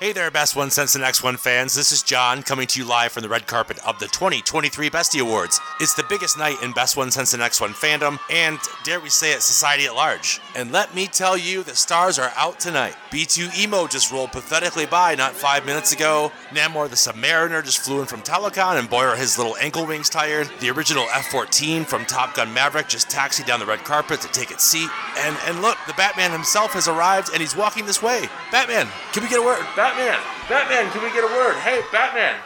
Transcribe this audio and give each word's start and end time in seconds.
Hey 0.00 0.12
there, 0.12 0.30
Best 0.30 0.54
One 0.54 0.70
Sense 0.70 0.94
and 0.94 1.02
Next 1.02 1.24
One 1.24 1.36
fans. 1.36 1.74
This 1.74 1.90
is 1.90 2.04
John 2.04 2.44
coming 2.44 2.68
to 2.68 2.78
you 2.78 2.86
live 2.86 3.10
from 3.10 3.24
the 3.24 3.28
red 3.28 3.48
carpet 3.48 3.84
of 3.84 3.98
the 3.98 4.06
2023 4.06 4.88
Bestie 4.90 5.20
Awards. 5.20 5.60
It's 5.80 5.94
the 5.94 6.06
biggest 6.08 6.38
night 6.38 6.62
in 6.62 6.70
Best 6.70 6.96
One 6.96 7.10
Sense 7.10 7.32
and 7.32 7.40
Next 7.40 7.60
One 7.60 7.72
fandom, 7.72 8.20
and 8.30 8.60
dare 8.84 9.00
we 9.00 9.08
say 9.08 9.32
it, 9.32 9.42
society 9.42 9.86
at 9.86 9.96
large. 9.96 10.40
And 10.54 10.70
let 10.70 10.94
me 10.94 11.08
tell 11.08 11.36
you, 11.36 11.64
the 11.64 11.74
stars 11.74 12.16
are 12.16 12.30
out 12.36 12.60
tonight. 12.60 12.94
B2EMO 13.10 13.90
just 13.90 14.12
rolled 14.12 14.30
pathetically 14.30 14.86
by 14.86 15.16
not 15.16 15.32
five 15.32 15.66
minutes 15.66 15.92
ago. 15.92 16.30
Namor 16.50 16.88
the 16.88 16.94
Submariner 16.94 17.64
just 17.64 17.80
flew 17.80 18.00
in 18.00 18.06
from 18.06 18.22
Talokan, 18.22 18.78
and 18.78 18.88
boy, 18.88 19.02
are 19.02 19.16
his 19.16 19.36
little 19.36 19.56
ankle 19.56 19.84
wings 19.84 20.08
tired. 20.08 20.48
The 20.60 20.70
original 20.70 21.08
F 21.12 21.26
14 21.32 21.84
from 21.84 22.04
Top 22.04 22.36
Gun 22.36 22.54
Maverick 22.54 22.86
just 22.86 23.10
taxied 23.10 23.46
down 23.46 23.58
the 23.58 23.66
red 23.66 23.80
carpet 23.80 24.20
to 24.20 24.28
take 24.28 24.52
its 24.52 24.62
seat. 24.62 24.90
And, 25.18 25.36
and 25.46 25.60
look, 25.60 25.76
the 25.88 25.94
Batman 25.94 26.30
himself 26.30 26.74
has 26.74 26.86
arrived, 26.86 27.30
and 27.32 27.40
he's 27.40 27.56
walking 27.56 27.84
this 27.84 28.00
way. 28.00 28.28
Batman, 28.52 28.86
can 29.12 29.24
we 29.24 29.28
get 29.28 29.40
a 29.40 29.42
word? 29.42 29.66
Batman! 29.74 29.87
Batman, 29.88 30.20
Batman, 30.50 30.92
can 30.92 31.02
we 31.02 31.10
get 31.12 31.24
a 31.24 31.34
word? 31.34 31.54
Hey, 31.60 31.80
Batman! 31.90 32.38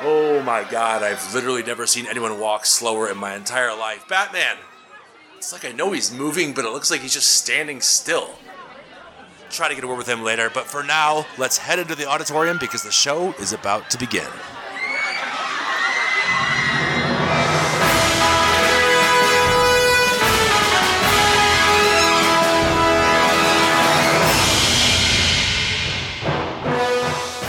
Oh 0.00 0.40
my 0.44 0.62
god, 0.62 1.02
I've 1.02 1.34
literally 1.34 1.64
never 1.64 1.88
seen 1.88 2.06
anyone 2.06 2.38
walk 2.38 2.66
slower 2.66 3.10
in 3.10 3.18
my 3.18 3.34
entire 3.34 3.76
life. 3.76 4.06
Batman! 4.08 4.56
It's 5.36 5.52
like 5.52 5.64
I 5.64 5.72
know 5.72 5.90
he's 5.90 6.14
moving, 6.14 6.52
but 6.52 6.64
it 6.64 6.70
looks 6.70 6.88
like 6.88 7.00
he's 7.00 7.14
just 7.14 7.34
standing 7.34 7.80
still. 7.80 8.36
Try 9.50 9.68
to 9.68 9.74
get 9.74 9.82
a 9.82 9.88
word 9.88 9.98
with 9.98 10.08
him 10.08 10.22
later, 10.22 10.48
but 10.48 10.66
for 10.66 10.84
now, 10.84 11.26
let's 11.36 11.58
head 11.58 11.80
into 11.80 11.96
the 11.96 12.06
auditorium 12.06 12.58
because 12.60 12.84
the 12.84 12.92
show 12.92 13.32
is 13.40 13.52
about 13.52 13.90
to 13.90 13.98
begin. 13.98 14.30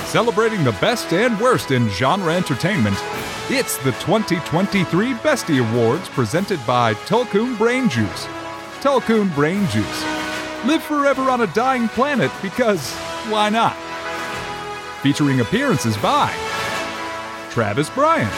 Celebrating 0.07 0.63
the 0.63 0.71
best 0.73 1.11
and 1.11 1.37
worst 1.37 1.71
in 1.71 1.89
genre 1.89 2.33
entertainment, 2.33 2.95
it's 3.49 3.75
the 3.79 3.91
2023 3.91 5.13
Bestie 5.15 5.69
Awards 5.69 6.07
presented 6.07 6.65
by 6.65 6.93
Tulkun 6.93 7.57
Brain 7.57 7.89
Juice. 7.89 8.25
Tulkun 8.79 9.35
Brain 9.35 9.67
Juice. 9.67 10.03
Live 10.63 10.81
forever 10.81 11.23
on 11.23 11.41
a 11.41 11.47
dying 11.47 11.89
planet 11.89 12.31
because 12.41 12.93
why 13.27 13.49
not? 13.49 13.75
Featuring 15.01 15.41
appearances 15.41 15.97
by 15.97 16.33
Travis 17.49 17.89
Bryant, 17.89 18.31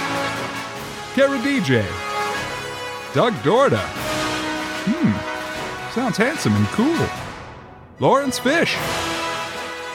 Kara 1.13 1.37
DJ, 1.37 1.85
Doug 3.13 3.33
Dorda. 3.43 3.85
Hmm, 4.87 5.93
sounds 5.93 6.17
handsome 6.17 6.55
and 6.55 6.65
cool. 6.69 7.07
Lawrence 7.99 8.39
Fish, 8.39 8.75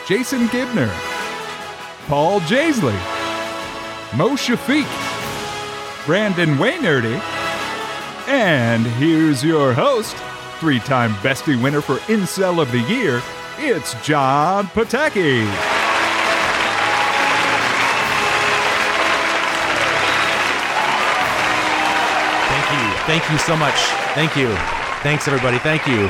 Jason 0.06 0.46
Gibner, 0.48 1.13
Paul 2.06 2.40
Jaisley, 2.40 2.92
Mo 4.14 4.36
Shafiq, 4.36 4.86
Brandon 6.04 6.56
Waynerdy, 6.56 7.18
and 8.28 8.86
here's 8.86 9.42
your 9.42 9.72
host, 9.72 10.14
three 10.60 10.80
time 10.80 11.14
Bestie 11.14 11.60
winner 11.60 11.80
for 11.80 11.96
Incel 12.12 12.60
of 12.60 12.70
the 12.72 12.80
Year, 12.80 13.22
it's 13.56 13.94
John 14.04 14.66
Pataki. 14.66 15.46
Thank 22.50 22.70
you. 22.70 22.98
Thank 23.06 23.30
you 23.30 23.38
so 23.38 23.56
much. 23.56 23.76
Thank 24.14 24.36
you. 24.36 24.54
Thanks, 25.02 25.26
everybody. 25.26 25.58
Thank 25.58 25.86
you. 25.86 26.00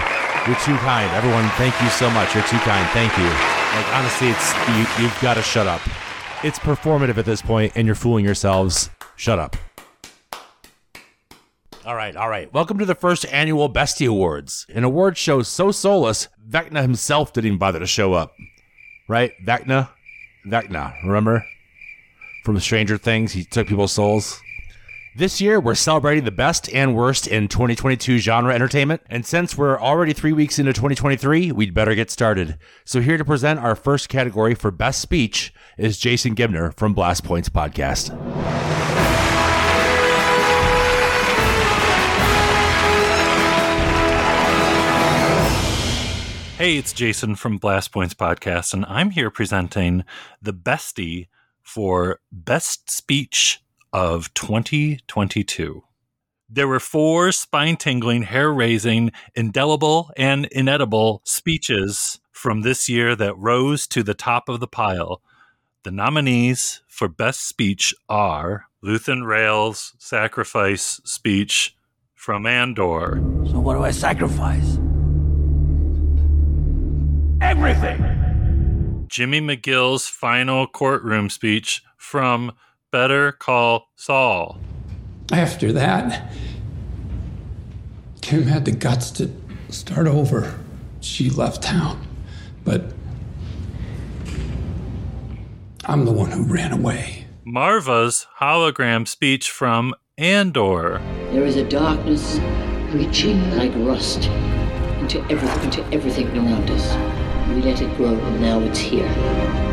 You're 0.47 0.61
too 0.61 0.77
kind. 0.79 1.11
Everyone, 1.13 1.49
thank 1.51 1.81
you 1.81 1.89
so 1.89 2.11
much. 2.11 2.35
You're 2.35 2.45
too 2.45 2.59
kind. 2.59 2.89
Thank 2.91 3.17
you. 3.17 3.64
Like, 3.75 3.93
honestly, 3.93 4.29
it's 4.29 4.55
you, 4.69 5.03
you've 5.03 5.21
got 5.21 5.35
to 5.35 5.43
shut 5.43 5.67
up. 5.67 5.81
It's 6.45 6.61
performative 6.61 7.19
at 7.19 7.25
this 7.25 7.43
point, 7.43 7.73
and 7.75 7.87
you're 7.87 7.97
fooling 7.97 8.25
yourselves. 8.25 8.89
Shut 9.17 9.41
up. 9.41 9.57
All 11.85 11.97
right, 11.97 12.15
all 12.15 12.29
right. 12.29 12.53
Welcome 12.55 12.79
to 12.79 12.85
the 12.85 12.95
first 12.95 13.27
annual 13.33 13.69
Bestie 13.69 14.09
Awards, 14.09 14.65
an 14.73 14.85
award 14.85 15.19
show 15.19 15.43
so 15.43 15.73
soulless, 15.73 16.29
Vecna 16.49 16.83
himself 16.83 17.33
didn't 17.33 17.47
even 17.47 17.59
bother 17.59 17.81
to 17.81 17.87
show 17.89 18.13
up. 18.13 18.33
Right? 19.09 19.33
Vecna? 19.45 19.89
Vecna, 20.47 20.95
remember? 21.03 21.45
From 22.45 22.61
Stranger 22.61 22.97
Things, 22.97 23.33
he 23.33 23.45
took 23.45 23.67
people's 23.67 23.91
souls. 23.91 24.41
This 25.17 25.41
year, 25.41 25.61
we're 25.61 25.77
celebrating 25.77 26.25
the 26.25 26.33
best 26.33 26.69
and 26.75 26.97
worst 26.97 27.29
in 27.29 27.47
2022 27.47 28.19
genre 28.19 28.53
entertainment. 28.53 29.01
And 29.09 29.25
since 29.25 29.57
we're 29.57 29.81
already 29.81 30.13
three 30.13 30.33
weeks 30.33 30.59
into 30.59 30.73
2023, 30.73 31.53
we'd 31.53 31.73
better 31.73 31.95
get 31.95 32.11
started. 32.11 32.59
So, 32.85 33.01
here 33.01 33.17
to 33.17 33.25
present 33.25 33.61
our 33.61 33.77
first 33.77 34.09
category 34.09 34.57
for 34.57 34.73
Best 34.73 35.01
Speech 35.01 35.55
is 35.79 35.99
Jason 35.99 36.35
Gibner 36.35 36.77
from 36.77 36.95
Blast 36.95 37.23
Points 37.23 37.49
Podcast. 37.49 38.11
Hey, 46.59 46.77
it's 46.77 46.93
Jason 46.93 47.37
from 47.37 47.59
Blast 47.59 47.93
Points 47.93 48.15
Podcast, 48.15 48.75
and 48.75 48.85
I'm 48.87 49.11
here 49.11 49.31
presenting 49.31 50.03
the 50.43 50.53
bestie 50.53 51.29
for 51.63 52.19
Best 52.33 52.91
Speech 52.91 53.64
of 53.95 54.35
2022. 54.35 55.85
There 56.49 56.67
were 56.67 56.81
four 56.81 57.31
spine 57.31 57.77
tingling, 57.77 58.25
hair 58.25 58.53
raising, 58.53 59.13
indelible, 59.37 60.11
and 60.17 60.47
inedible 60.47 61.23
speeches 61.25 62.19
from 62.33 62.63
this 62.63 62.89
year 62.89 63.15
that 63.15 63.39
rose 63.39 63.87
to 63.87 64.03
the 64.03 64.13
top 64.13 64.49
of 64.49 64.59
the 64.59 64.67
pile. 64.67 65.23
The 65.85 65.93
nominees 65.93 66.83
for 66.89 67.07
Best 67.07 67.47
Speech 67.47 67.95
are 68.09 68.67
Luthen 68.85 69.25
Rael's 69.25 69.95
sacrifice 69.99 71.01
speech 71.05 71.77
from 72.15 72.47
Andor. 72.47 73.23
So 73.47 73.61
what 73.61 73.75
do 73.75 73.85
I 73.85 73.93
sacrifice? 73.93 74.77
Everything! 77.41 79.07
Jimmy 79.07 79.41
McGill's 79.41 80.09
final 80.09 80.67
courtroom 80.67 81.31
speech 81.31 81.85
from 81.97 82.53
Better 82.95 83.33
Call 83.33 83.89
Saul. 83.97 84.61
After 85.33 85.73
that, 85.73 86.31
Kim 88.21 88.45
had 88.45 88.67
the 88.67 88.71
guts 88.71 89.11
to 89.11 89.33
start 89.69 90.07
over. 90.07 90.61
She 91.01 91.29
left 91.29 91.61
town. 91.61 92.07
But 92.65 92.93
I'm 95.87 96.05
the 96.05 96.13
one 96.13 96.31
who 96.31 96.45
ran 96.45 96.71
away. 96.71 97.27
Maarva's 97.45 98.29
hologram 98.39 99.09
speech 99.09 99.51
from 99.51 99.97
Andor. 100.17 101.01
There 101.33 101.43
is 101.43 101.57
a 101.57 101.69
darkness 101.69 102.39
reaching 102.93 103.57
like 103.57 103.73
rust 103.75 104.27
into, 105.01 105.21
every, 105.29 105.65
into 105.65 105.85
everything 105.93 106.29
around 106.29 106.71
us. 106.71 106.95
We 107.49 107.61
let 107.61 107.83
it 107.83 107.97
grow, 107.97 108.15
and 108.15 108.41
now 108.41 108.61
it's 108.61 108.79
here. 108.79 109.64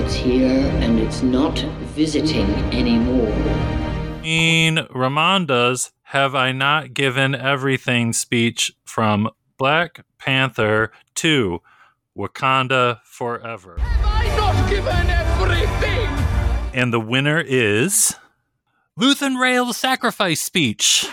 It's 0.00 0.14
here, 0.14 0.70
and 0.80 1.00
it's 1.00 1.22
not 1.22 1.58
visiting 1.96 2.48
anymore. 2.72 3.34
Ian 4.24 4.86
Ramonda's 4.94 5.90
Have 6.02 6.36
I 6.36 6.52
Not 6.52 6.94
Given 6.94 7.34
Everything 7.34 8.12
speech 8.12 8.70
from 8.84 9.28
Black 9.56 10.04
Panther 10.16 10.92
2 11.16 11.58
Wakanda 12.16 13.00
Forever. 13.02 13.78
I 13.80 14.28
not 14.36 14.70
given 14.70 15.10
everything! 15.10 16.08
And 16.72 16.92
the 16.92 17.00
winner 17.00 17.40
is 17.40 18.14
Luthen 18.96 19.36
Rael's 19.36 19.78
sacrifice 19.78 20.40
speech. 20.40 21.08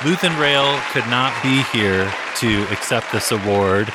Luthen 0.00 0.36
Rael 0.40 0.80
could 0.90 1.06
not 1.06 1.32
be 1.44 1.62
here 1.72 2.12
to 2.38 2.62
accept 2.72 3.12
this 3.12 3.30
award. 3.30 3.92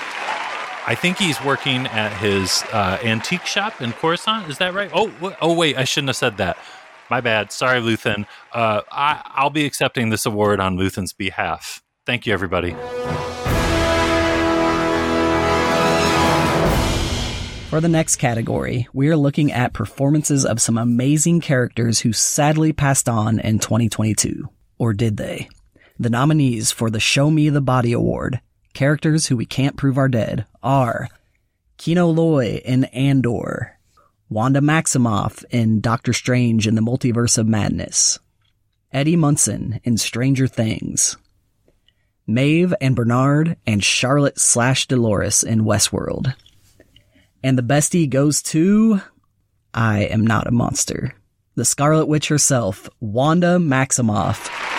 I 0.87 0.95
think 0.95 1.17
he's 1.17 1.41
working 1.43 1.85
at 1.87 2.11
his 2.11 2.63
uh, 2.73 2.97
antique 3.03 3.45
shop 3.45 3.81
in 3.81 3.93
Coruscant. 3.93 4.49
Is 4.49 4.57
that 4.57 4.73
right? 4.73 4.89
Oh, 4.93 5.35
oh, 5.39 5.53
wait, 5.53 5.77
I 5.77 5.83
shouldn't 5.83 6.09
have 6.09 6.15
said 6.15 6.37
that. 6.37 6.57
My 7.09 7.21
bad. 7.21 7.51
Sorry, 7.51 7.79
Luthen. 7.79 8.25
Uh, 8.51 8.81
I, 8.91 9.21
I'll 9.35 9.51
be 9.51 9.65
accepting 9.65 10.09
this 10.09 10.25
award 10.25 10.59
on 10.59 10.77
Luthen's 10.77 11.13
behalf. 11.13 11.83
Thank 12.07 12.25
you, 12.25 12.33
everybody. 12.33 12.71
For 17.69 17.79
the 17.79 17.87
next 17.87 18.15
category, 18.15 18.87
we 18.91 19.07
are 19.09 19.15
looking 19.15 19.51
at 19.51 19.73
performances 19.73 20.45
of 20.45 20.61
some 20.61 20.77
amazing 20.79 21.41
characters 21.41 21.99
who 21.99 22.11
sadly 22.11 22.73
passed 22.73 23.07
on 23.07 23.39
in 23.39 23.59
2022. 23.59 24.49
Or 24.79 24.93
did 24.93 25.17
they? 25.17 25.47
The 25.99 26.09
nominees 26.09 26.71
for 26.71 26.89
the 26.89 26.99
Show 26.99 27.29
Me 27.29 27.49
the 27.49 27.61
Body 27.61 27.93
Award, 27.93 28.41
characters 28.73 29.27
who 29.27 29.37
we 29.37 29.45
can't 29.45 29.77
prove 29.77 29.97
are 29.97 30.09
dead, 30.09 30.45
are 30.61 31.09
Kino 31.77 32.07
Loy 32.07 32.61
in 32.63 32.85
Andor, 32.85 33.77
Wanda 34.29 34.61
Maximoff 34.61 35.43
in 35.49 35.81
Doctor 35.81 36.13
Strange 36.13 36.67
in 36.67 36.75
the 36.75 36.81
Multiverse 36.81 37.37
of 37.37 37.47
Madness, 37.47 38.19
Eddie 38.91 39.15
Munson 39.15 39.79
in 39.83 39.97
Stranger 39.97 40.47
Things, 40.47 41.17
Maeve 42.27 42.73
and 42.79 42.95
Bernard 42.95 43.57
and 43.65 43.83
Charlotte 43.83 44.39
slash 44.39 44.87
Dolores 44.87 45.43
in 45.43 45.63
Westworld, 45.63 46.33
And 47.43 47.57
the 47.57 47.63
bestie 47.63 48.09
goes 48.09 48.41
to 48.43 49.01
I 49.73 50.03
Am 50.03 50.25
Not 50.25 50.47
a 50.47 50.51
Monster. 50.51 51.15
The 51.55 51.65
Scarlet 51.65 52.05
Witch 52.07 52.29
herself, 52.29 52.89
Wanda 52.99 53.57
Maximoff. 53.57 54.70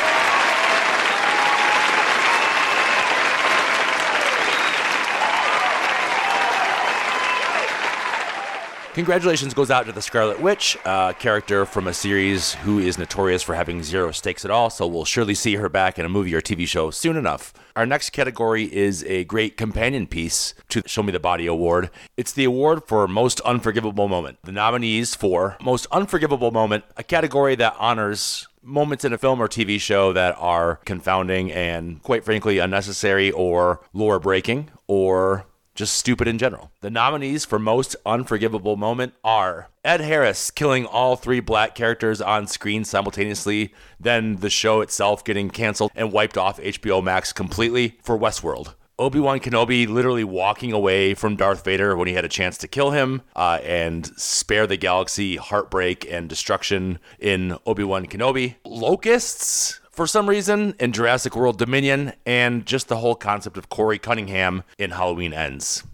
Congratulations 8.94 9.54
goes 9.54 9.70
out 9.70 9.86
to 9.86 9.92
the 9.92 10.02
Scarlet 10.02 10.38
Witch, 10.38 10.76
a 10.84 11.14
character 11.18 11.64
from 11.64 11.88
a 11.88 11.94
series 11.94 12.52
who 12.56 12.78
is 12.78 12.98
notorious 12.98 13.42
for 13.42 13.54
having 13.54 13.82
zero 13.82 14.10
stakes 14.10 14.44
at 14.44 14.50
all, 14.50 14.68
so 14.68 14.86
we'll 14.86 15.06
surely 15.06 15.34
see 15.34 15.54
her 15.54 15.70
back 15.70 15.98
in 15.98 16.04
a 16.04 16.10
movie 16.10 16.34
or 16.34 16.42
TV 16.42 16.68
show 16.68 16.90
soon 16.90 17.16
enough. 17.16 17.54
Our 17.74 17.86
next 17.86 18.10
category 18.10 18.64
is 18.64 19.02
a 19.04 19.24
great 19.24 19.56
companion 19.56 20.06
piece 20.06 20.52
to 20.68 20.82
the 20.82 20.90
Show 20.90 21.02
Me 21.02 21.10
the 21.10 21.18
Body 21.18 21.46
Award. 21.46 21.88
It's 22.18 22.34
the 22.34 22.44
award 22.44 22.84
for 22.84 23.08
Most 23.08 23.40
Unforgivable 23.40 24.08
Moment. 24.08 24.36
The 24.44 24.52
nominees 24.52 25.14
for 25.14 25.56
Most 25.62 25.86
Unforgivable 25.90 26.50
Moment, 26.50 26.84
a 26.94 27.02
category 27.02 27.54
that 27.54 27.74
honors 27.78 28.46
moments 28.62 29.06
in 29.06 29.14
a 29.14 29.18
film 29.18 29.40
or 29.40 29.48
TV 29.48 29.80
show 29.80 30.12
that 30.12 30.36
are 30.38 30.76
confounding 30.84 31.50
and, 31.50 32.02
quite 32.02 32.24
frankly, 32.24 32.58
unnecessary 32.58 33.30
or 33.30 33.80
lore 33.94 34.18
breaking 34.18 34.68
or 34.86 35.46
just 35.74 35.94
stupid 35.94 36.28
in 36.28 36.38
general. 36.38 36.70
The 36.80 36.90
nominees 36.90 37.44
for 37.44 37.58
most 37.58 37.96
unforgivable 38.04 38.76
moment 38.76 39.14
are 39.24 39.68
Ed 39.84 40.00
Harris 40.00 40.50
killing 40.50 40.86
all 40.86 41.16
three 41.16 41.40
black 41.40 41.74
characters 41.74 42.20
on 42.20 42.46
screen 42.46 42.84
simultaneously, 42.84 43.72
then 43.98 44.36
the 44.36 44.50
show 44.50 44.80
itself 44.80 45.24
getting 45.24 45.50
canceled 45.50 45.90
and 45.94 46.12
wiped 46.12 46.38
off 46.38 46.60
HBO 46.60 47.02
Max 47.02 47.32
completely 47.32 47.98
for 48.02 48.18
Westworld. 48.18 48.74
Obi 48.98 49.18
Wan 49.18 49.40
Kenobi 49.40 49.88
literally 49.88 50.22
walking 50.22 50.72
away 50.72 51.14
from 51.14 51.34
Darth 51.34 51.64
Vader 51.64 51.96
when 51.96 52.06
he 52.06 52.14
had 52.14 52.24
a 52.24 52.28
chance 52.28 52.56
to 52.58 52.68
kill 52.68 52.90
him 52.92 53.22
uh, 53.34 53.58
and 53.64 54.06
spare 54.18 54.66
the 54.66 54.76
galaxy 54.76 55.36
heartbreak 55.36 56.06
and 56.08 56.28
destruction 56.28 57.00
in 57.18 57.56
Obi 57.66 57.82
Wan 57.82 58.06
Kenobi. 58.06 58.56
Locusts 58.64 59.80
for 59.92 60.06
some 60.06 60.28
reason 60.28 60.74
in 60.80 60.92
Jurassic 60.92 61.36
World 61.36 61.58
Dominion, 61.58 62.14
and 62.24 62.64
just 62.64 62.88
the 62.88 62.96
whole 62.96 63.14
concept 63.14 63.56
of 63.56 63.68
Corey 63.68 63.98
Cunningham 63.98 64.64
in 64.78 64.92
Halloween 64.92 65.34
Ends. 65.34 65.84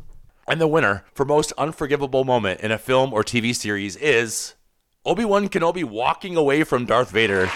And 0.46 0.60
the 0.60 0.68
winner 0.68 1.04
for 1.12 1.26
most 1.26 1.52
unforgivable 1.58 2.24
moment 2.24 2.60
in 2.60 2.70
a 2.70 2.78
film 2.78 3.12
or 3.12 3.22
TV 3.22 3.54
series 3.54 3.96
is 3.96 4.54
Obi 5.04 5.24
Wan 5.24 5.48
Kenobi 5.48 5.84
walking 5.84 6.36
away 6.36 6.64
from 6.64 6.86
Darth 6.86 7.10
Vader. 7.10 7.50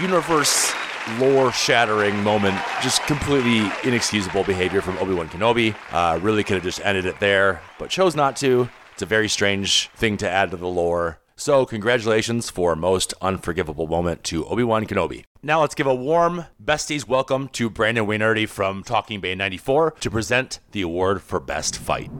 Universe 0.00 0.72
lore 1.18 1.52
shattering 1.52 2.22
moment. 2.22 2.58
Just 2.82 3.02
completely 3.02 3.70
inexcusable 3.84 4.44
behavior 4.44 4.80
from 4.80 4.96
Obi 4.98 5.12
Wan 5.12 5.28
Kenobi. 5.28 5.74
Uh, 5.92 6.18
really 6.20 6.42
could 6.42 6.54
have 6.54 6.64
just 6.64 6.80
ended 6.84 7.04
it 7.04 7.20
there, 7.20 7.60
but 7.78 7.90
chose 7.90 8.16
not 8.16 8.34
to. 8.36 8.68
It's 8.94 9.02
a 9.02 9.06
very 9.06 9.28
strange 9.28 9.88
thing 9.90 10.16
to 10.18 10.28
add 10.28 10.50
to 10.50 10.56
the 10.56 10.66
lore. 10.66 11.18
So, 11.40 11.64
congratulations 11.64 12.50
for 12.50 12.76
most 12.76 13.14
unforgivable 13.22 13.86
moment 13.86 14.24
to 14.24 14.44
Obi 14.44 14.62
Wan 14.62 14.84
Kenobi. 14.84 15.24
Now, 15.42 15.62
let's 15.62 15.74
give 15.74 15.86
a 15.86 15.94
warm 15.94 16.44
besties 16.62 17.08
welcome 17.08 17.48
to 17.54 17.70
Brandon 17.70 18.04
Wainerty 18.04 18.46
from 18.46 18.82
Talking 18.82 19.22
Bay 19.22 19.34
94 19.34 19.92
to 20.00 20.10
present 20.10 20.58
the 20.72 20.82
award 20.82 21.22
for 21.22 21.40
Best 21.40 21.78
Fight. 21.78 22.10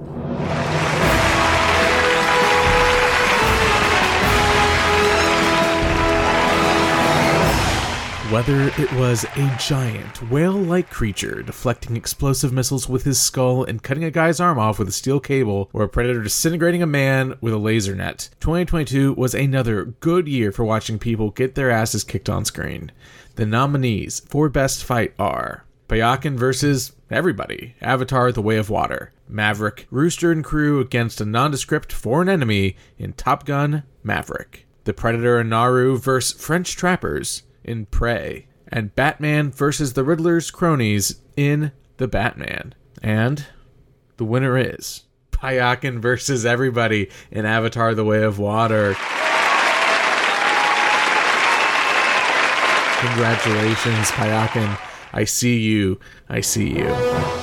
Whether 8.30 8.68
it 8.80 8.92
was 8.92 9.24
a 9.24 9.56
giant, 9.58 10.30
whale 10.30 10.52
like 10.52 10.88
creature 10.88 11.42
deflecting 11.42 11.96
explosive 11.96 12.52
missiles 12.52 12.88
with 12.88 13.02
his 13.02 13.20
skull 13.20 13.64
and 13.64 13.82
cutting 13.82 14.04
a 14.04 14.10
guy's 14.12 14.38
arm 14.38 14.56
off 14.56 14.78
with 14.78 14.86
a 14.86 14.92
steel 14.92 15.18
cable, 15.18 15.68
or 15.72 15.82
a 15.82 15.88
predator 15.88 16.22
disintegrating 16.22 16.80
a 16.80 16.86
man 16.86 17.34
with 17.40 17.52
a 17.52 17.58
laser 17.58 17.96
net, 17.96 18.30
2022 18.38 19.14
was 19.14 19.34
another 19.34 19.86
good 19.98 20.28
year 20.28 20.52
for 20.52 20.64
watching 20.64 20.96
people 20.96 21.30
get 21.30 21.56
their 21.56 21.72
asses 21.72 22.04
kicked 22.04 22.28
on 22.28 22.44
screen. 22.44 22.92
The 23.34 23.46
nominees 23.46 24.20
for 24.20 24.48
Best 24.48 24.84
Fight 24.84 25.12
are 25.18 25.64
Payakan 25.88 26.36
versus 26.36 26.92
everybody, 27.10 27.74
Avatar 27.80 28.30
The 28.30 28.42
Way 28.42 28.58
of 28.58 28.70
Water, 28.70 29.12
Maverick, 29.28 29.88
Rooster 29.90 30.30
and 30.30 30.44
crew 30.44 30.78
against 30.78 31.20
a 31.20 31.24
nondescript 31.24 31.92
foreign 31.92 32.28
enemy 32.28 32.76
in 32.96 33.12
Top 33.14 33.44
Gun 33.44 33.82
Maverick, 34.04 34.68
The 34.84 34.94
Predator 34.94 35.40
and 35.40 35.50
Naru 35.50 35.98
versus 35.98 36.40
French 36.40 36.76
Trappers 36.76 37.42
in 37.64 37.86
Prey, 37.86 38.46
and 38.68 38.94
Batman 38.94 39.50
versus 39.50 39.92
the 39.94 40.04
Riddler's 40.04 40.50
cronies 40.50 41.20
in 41.36 41.72
The 41.96 42.08
Batman. 42.08 42.74
And 43.02 43.46
the 44.16 44.24
winner 44.24 44.58
is 44.58 45.04
Payakan 45.32 46.00
versus 46.00 46.44
everybody 46.44 47.10
in 47.30 47.46
Avatar 47.46 47.94
The 47.94 48.04
Way 48.04 48.22
of 48.22 48.38
Water. 48.38 48.94
Congratulations, 53.00 54.10
Payakan. 54.10 54.78
I 55.12 55.24
see 55.24 55.58
you. 55.58 55.98
I 56.28 56.42
see 56.42 56.68
you. 56.78 57.39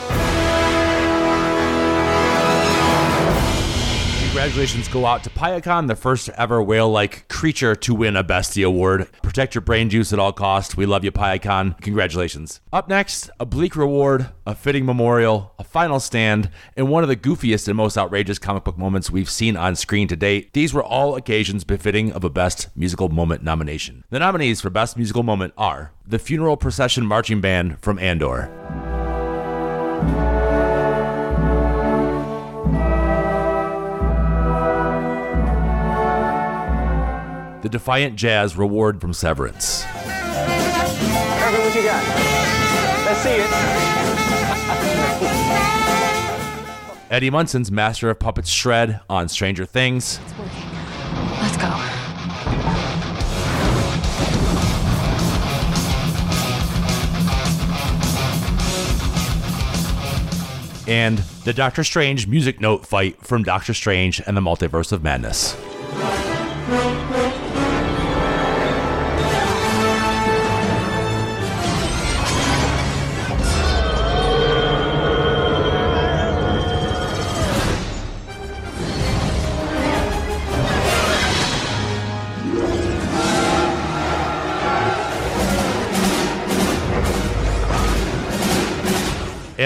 Congratulations 4.48 4.88
go 4.88 5.06
out 5.06 5.26
to 5.26 5.30
Payakan, 5.30 5.88
the 5.88 5.96
first 5.98 6.30
ever 6.30 6.64
whale 6.64 6.90
like 6.90 7.28
creature 7.28 7.76
to 7.76 7.94
win 7.94 8.16
a 8.16 8.24
Bestie 8.24 8.66
Award. 8.66 9.10
Protect 9.22 9.54
your 9.54 9.62
brain 9.62 9.90
juice 9.90 10.14
at 10.14 10.20
all 10.20 10.32
costs. 10.32 10.78
We 10.78 10.86
love 10.86 11.04
you, 11.04 11.12
Payakan. 11.12 11.82
Congratulations. 11.82 12.62
Up 12.72 12.88
next, 12.88 13.30
a 13.42 13.46
bleak 13.46 13.76
reward, 13.76 14.30
a 14.46 14.56
fitting 14.56 14.86
memorial, 14.86 15.54
a 15.60 15.66
final 15.66 16.00
stand, 16.00 16.50
and 16.78 16.88
one 16.88 17.04
of 17.04 17.10
the 17.10 17.18
goofiest 17.18 17.68
and 17.68 17.76
most 17.76 17.98
outrageous 17.98 18.40
comic 18.40 18.64
book 18.64 18.78
moments 18.78 19.12
we've 19.12 19.30
seen 19.30 19.58
on 19.58 19.76
screen 19.76 20.08
to 20.08 20.16
date. 20.16 20.54
These 20.54 20.74
were 20.74 20.84
all 20.84 21.18
occasions 21.18 21.66
befitting 21.66 22.14
of 22.14 22.24
a 22.24 22.30
Best 22.30 22.70
Musical 22.74 23.10
Moment 23.10 23.44
nomination. 23.44 24.06
The 24.12 24.20
nominees 24.20 24.62
for 24.62 24.70
Best 24.70 24.96
Musical 24.96 25.24
Moment 25.24 25.56
are 25.58 25.92
the 26.06 26.20
Funeral 26.20 26.56
Procession 26.56 27.06
Marching 27.06 27.42
Band 27.42 27.82
from 27.82 28.00
Andor. 28.00 28.50
The 37.62 37.70
Defiant 37.70 38.16
Jazz 38.16 38.56
Reward 38.56 39.02
from 39.02 39.14
Severance. 39.14 39.84
Irvin, 39.86 41.62
what 41.62 41.76
you 41.76 41.84
got? 41.84 42.04
Let's 43.06 43.20
see 43.22 43.36
it. 43.36 43.50
Eddie 47.10 47.30
Munson's 47.30 47.72
Master 47.72 48.10
of 48.10 48.20
Puppets 48.20 48.50
Shred 48.50 49.00
on 49.10 49.28
Stranger 49.28 49.66
Things. 49.66 50.20
Let's 51.42 51.58
go. 51.58 51.68
And 60.88 61.18
the 61.44 61.54
Doctor 61.54 61.84
Strange 61.84 62.28
music 62.28 62.62
note 62.62 62.86
fight 62.86 63.26
from 63.26 63.44
Doctor 63.44 63.74
Strange 63.74 64.22
and 64.28 64.38
the 64.38 64.42
Multiverse 64.42 64.92
of 64.92 65.02
Madness. 65.02 65.56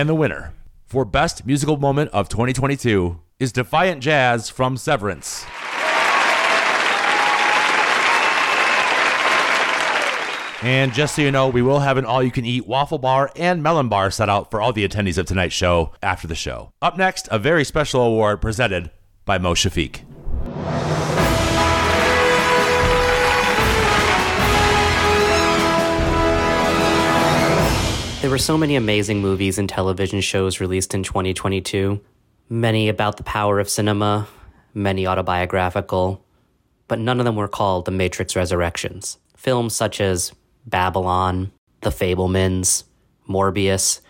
And 0.02 0.10
the 0.10 0.16
winner 0.16 0.56
for 0.88 1.06
Best 1.06 1.46
Musical 1.46 1.78
Moment 1.78 2.10
of 2.10 2.28
2022 2.28 3.20
is 3.40 3.52
Defiant 3.52 4.02
Jazz 4.02 4.50
from 4.50 4.76
Severance. 4.76 5.46
And 10.64 10.92
just 10.92 11.16
so 11.16 11.22
you 11.22 11.30
know, 11.30 11.50
we 11.50 11.62
will 11.62 11.82
have 11.82 11.98
an 11.98 12.06
all 12.06 12.24
you 12.24 12.32
can 12.32 12.46
eat 12.46 12.66
waffle 12.66 12.98
bar 12.98 13.32
and 13.36 13.62
melon 13.62 13.90
bar 13.90 14.10
set 14.10 14.28
out 14.28 14.50
for 14.50 14.60
all 14.60 14.74
the 14.74 14.90
attendees 14.90 15.20
of 15.20 15.28
tonight's 15.28 15.54
show 15.54 15.92
after 16.02 16.28
the 16.28 16.34
show. 16.34 16.72
Up 16.82 16.98
next, 16.98 17.28
a 17.30 17.38
very 17.38 17.64
special 17.64 18.02
award 18.02 18.42
presented 18.42 18.90
by 19.24 19.38
Mo 19.38 19.54
Shafiq. 19.54 20.02
There 28.22 28.30
were 28.30 28.38
so 28.38 28.56
many 28.56 28.76
amazing 28.76 29.20
movies 29.20 29.58
and 29.58 29.68
television 29.68 30.22
shows 30.22 30.60
released 30.60 30.94
in 30.94 31.02
2022, 31.02 32.00
many 32.50 32.88
about 32.88 33.18
the 33.18 33.24
power 33.24 33.60
of 33.60 33.68
cinema, 33.68 34.28
many 34.76 35.08
autobiographical, 35.08 36.24
but 36.88 37.00
none 37.00 37.20
of 37.20 37.26
them 37.26 37.36
were 37.36 37.48
called 37.48 37.86
The 37.86 37.92
Matrix 37.92 38.36
Resurrections. 38.36 39.18
Films 39.36 39.76
such 39.76 40.00
as 40.00 40.34
Babylon, 40.68 41.52
The 41.82 41.90
Fabelmans, 41.90 42.84
Morbius, 43.28 44.02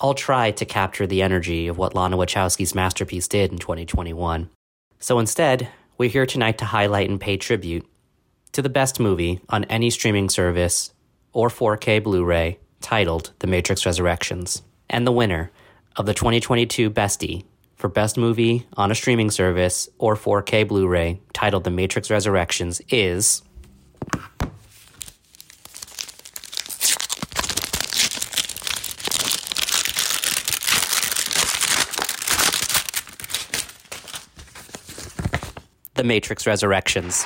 I'll 0.00 0.14
try 0.14 0.50
to 0.50 0.64
capture 0.64 1.06
the 1.06 1.20
energy 1.20 1.68
of 1.68 1.76
what 1.76 1.94
Lana 1.94 2.16
Wachowski's 2.16 2.74
masterpiece 2.74 3.28
did 3.28 3.52
in 3.52 3.58
2021. 3.58 4.48
So 4.98 5.18
instead, 5.18 5.68
we're 5.98 6.08
here 6.08 6.24
tonight 6.24 6.56
to 6.56 6.64
highlight 6.64 7.10
and 7.10 7.20
pay 7.20 7.36
tribute 7.36 7.86
to 8.52 8.62
the 8.62 8.70
best 8.70 8.98
movie 8.98 9.40
on 9.50 9.64
any 9.64 9.90
streaming 9.90 10.30
service 10.30 10.94
or 11.34 11.50
4K 11.50 12.02
Blu 12.02 12.24
ray 12.24 12.60
titled 12.80 13.32
The 13.40 13.46
Matrix 13.46 13.84
Resurrections. 13.84 14.62
And 14.88 15.06
the 15.06 15.12
winner 15.12 15.50
of 15.96 16.06
the 16.06 16.14
2022 16.14 16.90
Bestie 16.90 17.44
for 17.74 17.88
Best 17.88 18.16
Movie 18.16 18.66
on 18.76 18.90
a 18.90 18.94
streaming 18.94 19.30
service 19.30 19.88
or 19.98 20.16
4K 20.16 20.66
Blu 20.66 20.88
ray 20.88 21.20
titled 21.32 21.64
The 21.64 21.70
Matrix 21.70 22.10
Resurrections 22.10 22.80
is. 22.88 23.42
The 35.94 36.04
Matrix 36.04 36.46
Resurrections. 36.46 37.24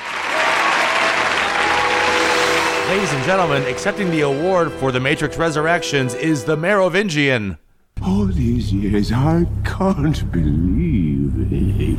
Ladies 2.92 3.14
and 3.14 3.24
gentlemen, 3.24 3.62
accepting 3.62 4.10
the 4.10 4.20
award 4.20 4.70
for 4.70 4.92
The 4.92 5.00
Matrix 5.00 5.38
Resurrections 5.38 6.12
is 6.12 6.44
the 6.44 6.58
Merovingian. 6.58 7.56
All 8.04 8.26
these 8.26 8.70
years, 8.70 9.10
I 9.10 9.46
can't 9.64 10.30
believe 10.30 11.32
it. 11.50 11.98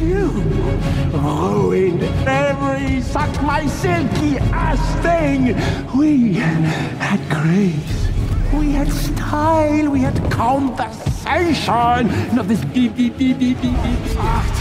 You 0.00 0.30
ruined 1.12 2.02
every 2.26 3.02
suck 3.02 3.30
my 3.42 3.66
silky 3.66 4.38
ass 4.50 4.80
thing. 5.02 5.54
We 5.94 6.32
had 6.32 7.20
grace. 7.28 8.08
We 8.58 8.72
had 8.72 8.90
style. 8.90 9.90
We 9.90 10.00
had 10.00 10.16
conversation. 10.32 12.34
Not 12.34 12.48
this 12.48 12.64
beep 12.64 12.96
beep 12.96 13.18
beep 13.18 13.38
beep 13.38 13.60
beep 13.60 13.76
beep. 13.82 14.59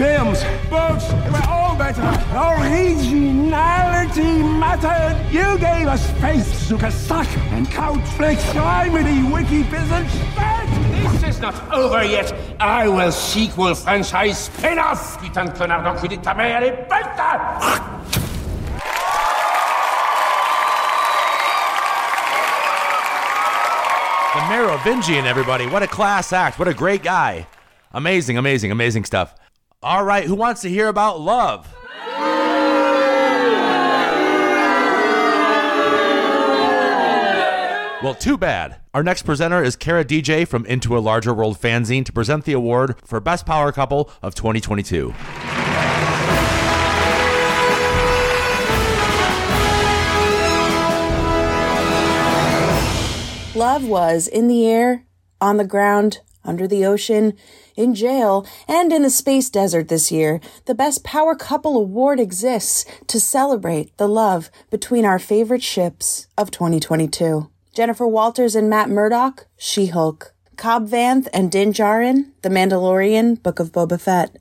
films, 0.00 0.42
books, 0.70 1.04
they 1.04 1.30
were 1.30 1.46
all 1.48 1.76
better. 1.76 2.00
Originality 2.32 4.42
mattered. 4.42 5.16
You 5.30 5.58
gave 5.58 5.88
us 5.88 6.10
face, 6.20 6.66
sugar 6.66 6.90
suck, 6.90 7.28
and 7.52 7.70
couch 7.70 8.02
flicks. 8.16 8.42
Criminy 8.52 9.30
wiki 9.32 9.62
peasant 9.64 10.08
spit. 10.08 11.20
This 11.20 11.36
is 11.36 11.40
not 11.40 11.54
over 11.72 12.04
yet. 12.04 12.32
I 12.60 12.88
will 12.88 13.12
sequel 13.12 13.74
franchise 13.74 14.38
spin-off. 14.38 15.20
Putain 15.20 15.46
de 15.46 15.52
connard 15.52 15.82
d'enculé 15.82 16.16
de 16.16 16.22
ta 16.22 16.34
mère, 16.34 16.56
elle 16.56 16.64
est 16.64 16.88
bête 16.88 17.06
The 24.32 24.48
Merovingian, 24.48 25.26
everybody. 25.26 25.66
What 25.66 25.82
a 25.82 25.88
class 25.88 26.32
act. 26.32 26.58
What 26.58 26.68
a 26.68 26.74
great 26.74 27.02
guy. 27.02 27.46
Amazing, 27.92 28.38
amazing, 28.38 28.70
amazing 28.70 29.04
stuff. 29.04 29.34
All 29.82 30.04
right, 30.04 30.24
who 30.24 30.34
wants 30.34 30.60
to 30.60 30.68
hear 30.68 30.88
about 30.88 31.22
love? 31.22 31.66
Well, 38.02 38.14
too 38.14 38.36
bad. 38.36 38.76
Our 38.92 39.02
next 39.02 39.22
presenter 39.22 39.62
is 39.62 39.76
Kara 39.76 40.04
DJ 40.04 40.46
from 40.46 40.66
Into 40.66 40.98
a 40.98 41.00
Larger 41.00 41.32
World 41.32 41.58
fanzine 41.58 42.04
to 42.04 42.12
present 42.12 42.44
the 42.44 42.52
award 42.52 42.96
for 43.06 43.20
Best 43.20 43.46
Power 43.46 43.72
Couple 43.72 44.10
of 44.20 44.34
2022. 44.34 45.14
Love 53.58 53.84
was 53.84 54.28
in 54.28 54.46
the 54.46 54.66
air, 54.66 55.06
on 55.40 55.56
the 55.56 55.64
ground, 55.64 56.20
under 56.50 56.66
the 56.66 56.84
ocean, 56.84 57.32
in 57.76 57.94
jail, 57.94 58.44
and 58.66 58.92
in 58.92 59.02
the 59.02 59.08
space 59.08 59.48
desert 59.48 59.88
this 59.88 60.10
year. 60.10 60.40
The 60.66 60.74
Best 60.74 61.04
Power 61.04 61.36
Couple 61.36 61.78
Award 61.78 62.18
exists 62.18 62.84
to 63.06 63.20
celebrate 63.20 63.96
the 63.96 64.08
love 64.08 64.50
between 64.68 65.04
our 65.04 65.20
favorite 65.20 65.62
ships 65.62 66.26
of 66.36 66.50
2022. 66.50 67.48
Jennifer 67.72 68.06
Walters 68.06 68.56
and 68.56 68.68
Matt 68.68 68.90
Murdock, 68.90 69.46
She 69.56 69.86
Hulk. 69.86 70.34
Cobb 70.56 70.88
Vanth 70.88 71.28
and 71.32 71.50
Din 71.50 71.72
Djarin, 71.72 72.32
The 72.42 72.50
Mandalorian, 72.50 73.42
Book 73.42 73.60
of 73.60 73.70
Boba 73.72 73.98
Fett. 73.98 74.36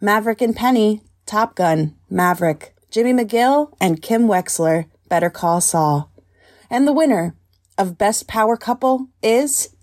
Maverick 0.00 0.40
and 0.40 0.56
Penny, 0.56 1.02
Top 1.26 1.56
Gun, 1.56 1.96
Maverick. 2.08 2.74
Jimmy 2.90 3.12
McGill 3.12 3.74
and 3.80 4.00
Kim 4.00 4.28
Wexler, 4.28 4.86
Better 5.08 5.28
Call 5.28 5.60
Saul. 5.60 6.10
And 6.70 6.86
the 6.86 6.92
winner 6.92 7.34
of 7.76 7.98
Best 7.98 8.28
Power 8.28 8.56
Couple 8.56 9.08
is 9.22 9.74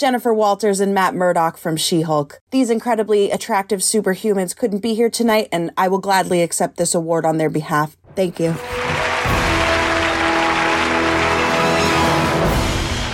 Jennifer 0.00 0.32
Walters 0.32 0.80
and 0.80 0.94
Matt 0.94 1.14
Murdock 1.14 1.58
from 1.58 1.76
She 1.76 2.00
Hulk. 2.00 2.40
These 2.52 2.70
incredibly 2.70 3.30
attractive 3.30 3.80
superhumans 3.80 4.56
couldn't 4.56 4.78
be 4.78 4.94
here 4.94 5.10
tonight, 5.10 5.50
and 5.52 5.72
I 5.76 5.88
will 5.88 5.98
gladly 5.98 6.40
accept 6.40 6.78
this 6.78 6.94
award 6.94 7.26
on 7.26 7.36
their 7.36 7.50
behalf. 7.50 7.98
Thank 8.16 8.40
you. 8.40 8.54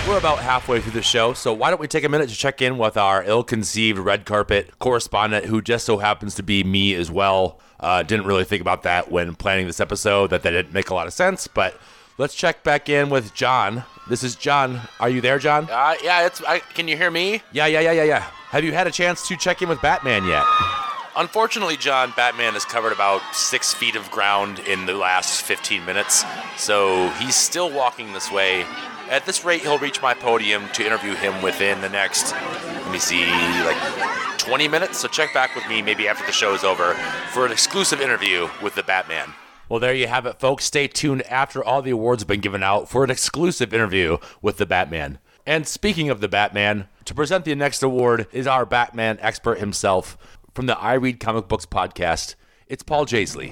We're 0.07 0.17
about 0.17 0.39
halfway 0.39 0.79
through 0.79 0.93
the 0.93 1.01
show, 1.01 1.33
so 1.33 1.51
why 1.51 1.71
don't 1.71 1.81
we 1.81 1.89
take 1.89 2.05
a 2.05 2.09
minute 2.09 2.29
to 2.29 2.35
check 2.35 2.61
in 2.61 2.77
with 2.77 2.95
our 2.95 3.21
ill 3.25 3.43
conceived 3.43 3.99
red 3.99 4.23
carpet 4.23 4.79
correspondent, 4.79 5.47
who 5.47 5.61
just 5.61 5.85
so 5.85 5.97
happens 5.97 6.35
to 6.35 6.43
be 6.43 6.63
me 6.63 6.93
as 6.93 7.11
well. 7.11 7.59
Uh, 7.81 8.01
didn't 8.01 8.25
really 8.25 8.45
think 8.45 8.61
about 8.61 8.83
that 8.83 9.11
when 9.11 9.35
planning 9.35 9.67
this 9.67 9.81
episode, 9.81 10.29
that 10.29 10.41
that 10.43 10.51
didn't 10.51 10.73
make 10.73 10.89
a 10.89 10.93
lot 10.93 11.05
of 11.05 11.11
sense, 11.11 11.47
but 11.47 11.77
let's 12.17 12.35
check 12.35 12.63
back 12.63 12.89
in 12.89 13.09
with 13.09 13.33
John. 13.33 13.83
This 14.07 14.23
is 14.23 14.35
John. 14.35 14.81
Are 14.99 15.09
you 15.09 15.21
there, 15.21 15.39
John? 15.39 15.67
Uh, 15.69 15.95
yeah, 16.03 16.25
it's. 16.25 16.41
I, 16.43 16.59
can 16.59 16.87
you 16.87 16.97
hear 16.97 17.11
me? 17.11 17.41
Yeah, 17.51 17.67
yeah, 17.67 17.81
yeah, 17.81 17.91
yeah, 17.91 18.03
yeah. 18.03 18.19
Have 18.49 18.63
you 18.63 18.71
had 18.71 18.87
a 18.87 18.91
chance 18.91 19.27
to 19.27 19.35
check 19.35 19.61
in 19.61 19.69
with 19.69 19.81
Batman 19.81 20.25
yet? 20.25 20.45
Unfortunately, 21.17 21.77
John, 21.77 22.13
Batman 22.15 22.53
has 22.53 22.63
covered 22.63 22.93
about 22.93 23.21
six 23.33 23.73
feet 23.73 23.95
of 23.95 24.09
ground 24.11 24.59
in 24.59 24.85
the 24.85 24.93
last 24.93 25.41
15 25.41 25.83
minutes, 25.83 26.23
so 26.57 27.09
he's 27.19 27.35
still 27.35 27.71
walking 27.71 28.13
this 28.13 28.31
way. 28.31 28.65
At 29.09 29.25
this 29.25 29.43
rate, 29.43 29.61
he'll 29.61 29.79
reach 29.79 29.99
my 30.01 30.13
podium 30.13 30.69
to 30.73 30.85
interview 30.85 31.15
him 31.15 31.41
within 31.41 31.81
the 31.81 31.89
next, 31.89 32.33
let 32.33 32.91
me 32.91 32.99
see, 32.99 33.25
like 33.25 34.37
20 34.37 34.67
minutes. 34.67 34.99
So 34.99 35.07
check 35.07 35.33
back 35.33 35.55
with 35.55 35.67
me 35.67 35.81
maybe 35.81 36.07
after 36.07 36.25
the 36.25 36.31
show 36.31 36.53
is 36.53 36.63
over 36.63 36.93
for 37.33 37.45
an 37.45 37.51
exclusive 37.51 37.99
interview 37.99 38.47
with 38.61 38.75
the 38.75 38.83
Batman. 38.83 39.33
Well, 39.69 39.81
there 39.81 39.93
you 39.93 40.07
have 40.07 40.25
it, 40.25 40.39
folks. 40.39 40.63
Stay 40.63 40.87
tuned 40.87 41.23
after 41.23 41.61
all 41.63 41.81
the 41.81 41.91
awards 41.91 42.21
have 42.21 42.27
been 42.27 42.39
given 42.39 42.63
out 42.63 42.87
for 42.87 43.03
an 43.03 43.09
exclusive 43.09 43.73
interview 43.73 44.17
with 44.41 44.57
the 44.57 44.65
Batman. 44.65 45.19
And 45.45 45.67
speaking 45.67 46.09
of 46.09 46.21
the 46.21 46.29
Batman, 46.29 46.87
to 47.03 47.13
present 47.13 47.43
the 47.43 47.53
next 47.53 47.83
award 47.83 48.27
is 48.31 48.47
our 48.47 48.65
Batman 48.65 49.17
expert 49.21 49.59
himself 49.59 50.17
from 50.53 50.67
the 50.67 50.79
I 50.79 50.93
Read 50.93 51.19
Comic 51.19 51.49
Books 51.49 51.65
podcast. 51.65 52.35
It's 52.67 52.83
Paul 52.83 53.05
Jaisley. 53.05 53.51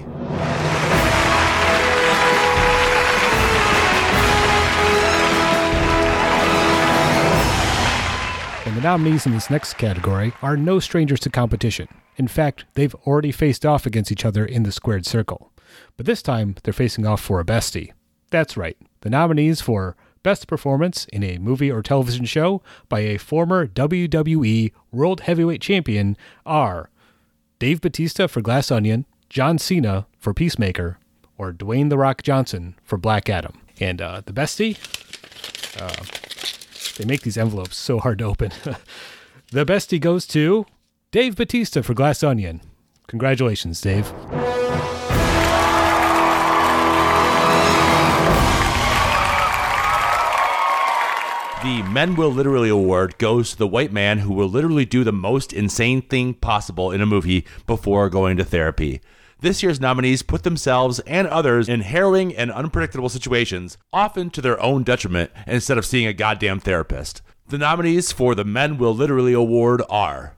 And 8.66 8.76
the 8.76 8.80
nominees 8.80 9.26
in 9.26 9.32
this 9.32 9.50
next 9.50 9.74
category 9.74 10.32
are 10.40 10.56
no 10.56 10.80
strangers 10.80 11.20
to 11.20 11.30
competition. 11.30 11.88
In 12.16 12.26
fact, 12.26 12.64
they've 12.72 12.94
already 13.06 13.32
faced 13.32 13.66
off 13.66 13.84
against 13.84 14.10
each 14.10 14.24
other 14.24 14.46
in 14.46 14.62
the 14.62 14.72
squared 14.72 15.04
circle. 15.04 15.52
But 15.96 16.06
this 16.06 16.22
time, 16.22 16.56
they're 16.62 16.72
facing 16.72 17.06
off 17.06 17.20
for 17.20 17.40
a 17.40 17.44
bestie. 17.44 17.92
That's 18.30 18.56
right, 18.56 18.76
the 19.00 19.10
nominees 19.10 19.60
for 19.60 19.96
Best 20.22 20.48
Performance 20.48 21.06
in 21.12 21.22
a 21.22 21.38
Movie 21.38 21.70
or 21.70 21.82
Television 21.82 22.24
Show 22.24 22.60
by 22.88 23.00
a 23.00 23.16
former 23.16 23.66
WWE 23.66 24.72
World 24.90 25.20
Heavyweight 25.20 25.60
Champion 25.60 26.16
are 26.44 26.90
Dave 27.60 27.80
Batista 27.80 28.26
for 28.26 28.40
Glass 28.40 28.72
Onion, 28.72 29.06
John 29.30 29.56
Cena 29.58 30.06
for 30.18 30.34
Peacemaker, 30.34 30.98
or 31.38 31.52
Dwayne 31.52 31.90
The 31.90 31.98
Rock 31.98 32.22
Johnson 32.22 32.74
for 32.82 32.98
Black 32.98 33.30
Adam. 33.30 33.60
And 33.78 34.02
uh, 34.02 34.22
the 34.26 34.32
bestie? 34.32 34.76
Uh, 35.80 36.04
they 36.98 37.04
make 37.04 37.22
these 37.22 37.38
envelopes 37.38 37.76
so 37.76 38.00
hard 38.00 38.18
to 38.18 38.24
open. 38.24 38.50
the 39.52 39.64
bestie 39.64 40.00
goes 40.00 40.26
to 40.28 40.66
Dave 41.12 41.36
Batista 41.36 41.82
for 41.82 41.94
Glass 41.94 42.22
Onion. 42.22 42.62
Congratulations, 43.06 43.80
Dave. 43.80 44.12
The 51.62 51.82
Men 51.84 52.16
Will 52.16 52.30
Literally 52.30 52.68
Award 52.68 53.16
goes 53.16 53.50
to 53.50 53.56
the 53.56 53.66
white 53.66 53.90
man 53.90 54.18
who 54.18 54.34
will 54.34 54.46
literally 54.46 54.84
do 54.84 55.02
the 55.02 55.10
most 55.10 55.54
insane 55.54 56.02
thing 56.02 56.34
possible 56.34 56.92
in 56.92 57.00
a 57.00 57.06
movie 57.06 57.46
before 57.66 58.10
going 58.10 58.36
to 58.36 58.44
therapy. 58.44 59.00
This 59.40 59.62
year's 59.62 59.80
nominees 59.80 60.22
put 60.22 60.42
themselves 60.42 61.00
and 61.00 61.26
others 61.26 61.68
in 61.68 61.80
harrowing 61.80 62.36
and 62.36 62.52
unpredictable 62.52 63.08
situations, 63.08 63.78
often 63.90 64.28
to 64.30 64.42
their 64.42 64.62
own 64.62 64.82
detriment, 64.82 65.30
instead 65.46 65.78
of 65.78 65.86
seeing 65.86 66.06
a 66.06 66.12
goddamn 66.12 66.60
therapist. 66.60 67.22
The 67.48 67.58
nominees 67.58 68.12
for 68.12 68.34
the 68.34 68.44
Men 68.44 68.76
Will 68.76 68.94
Literally 68.94 69.32
Award 69.32 69.82
are 69.88 70.36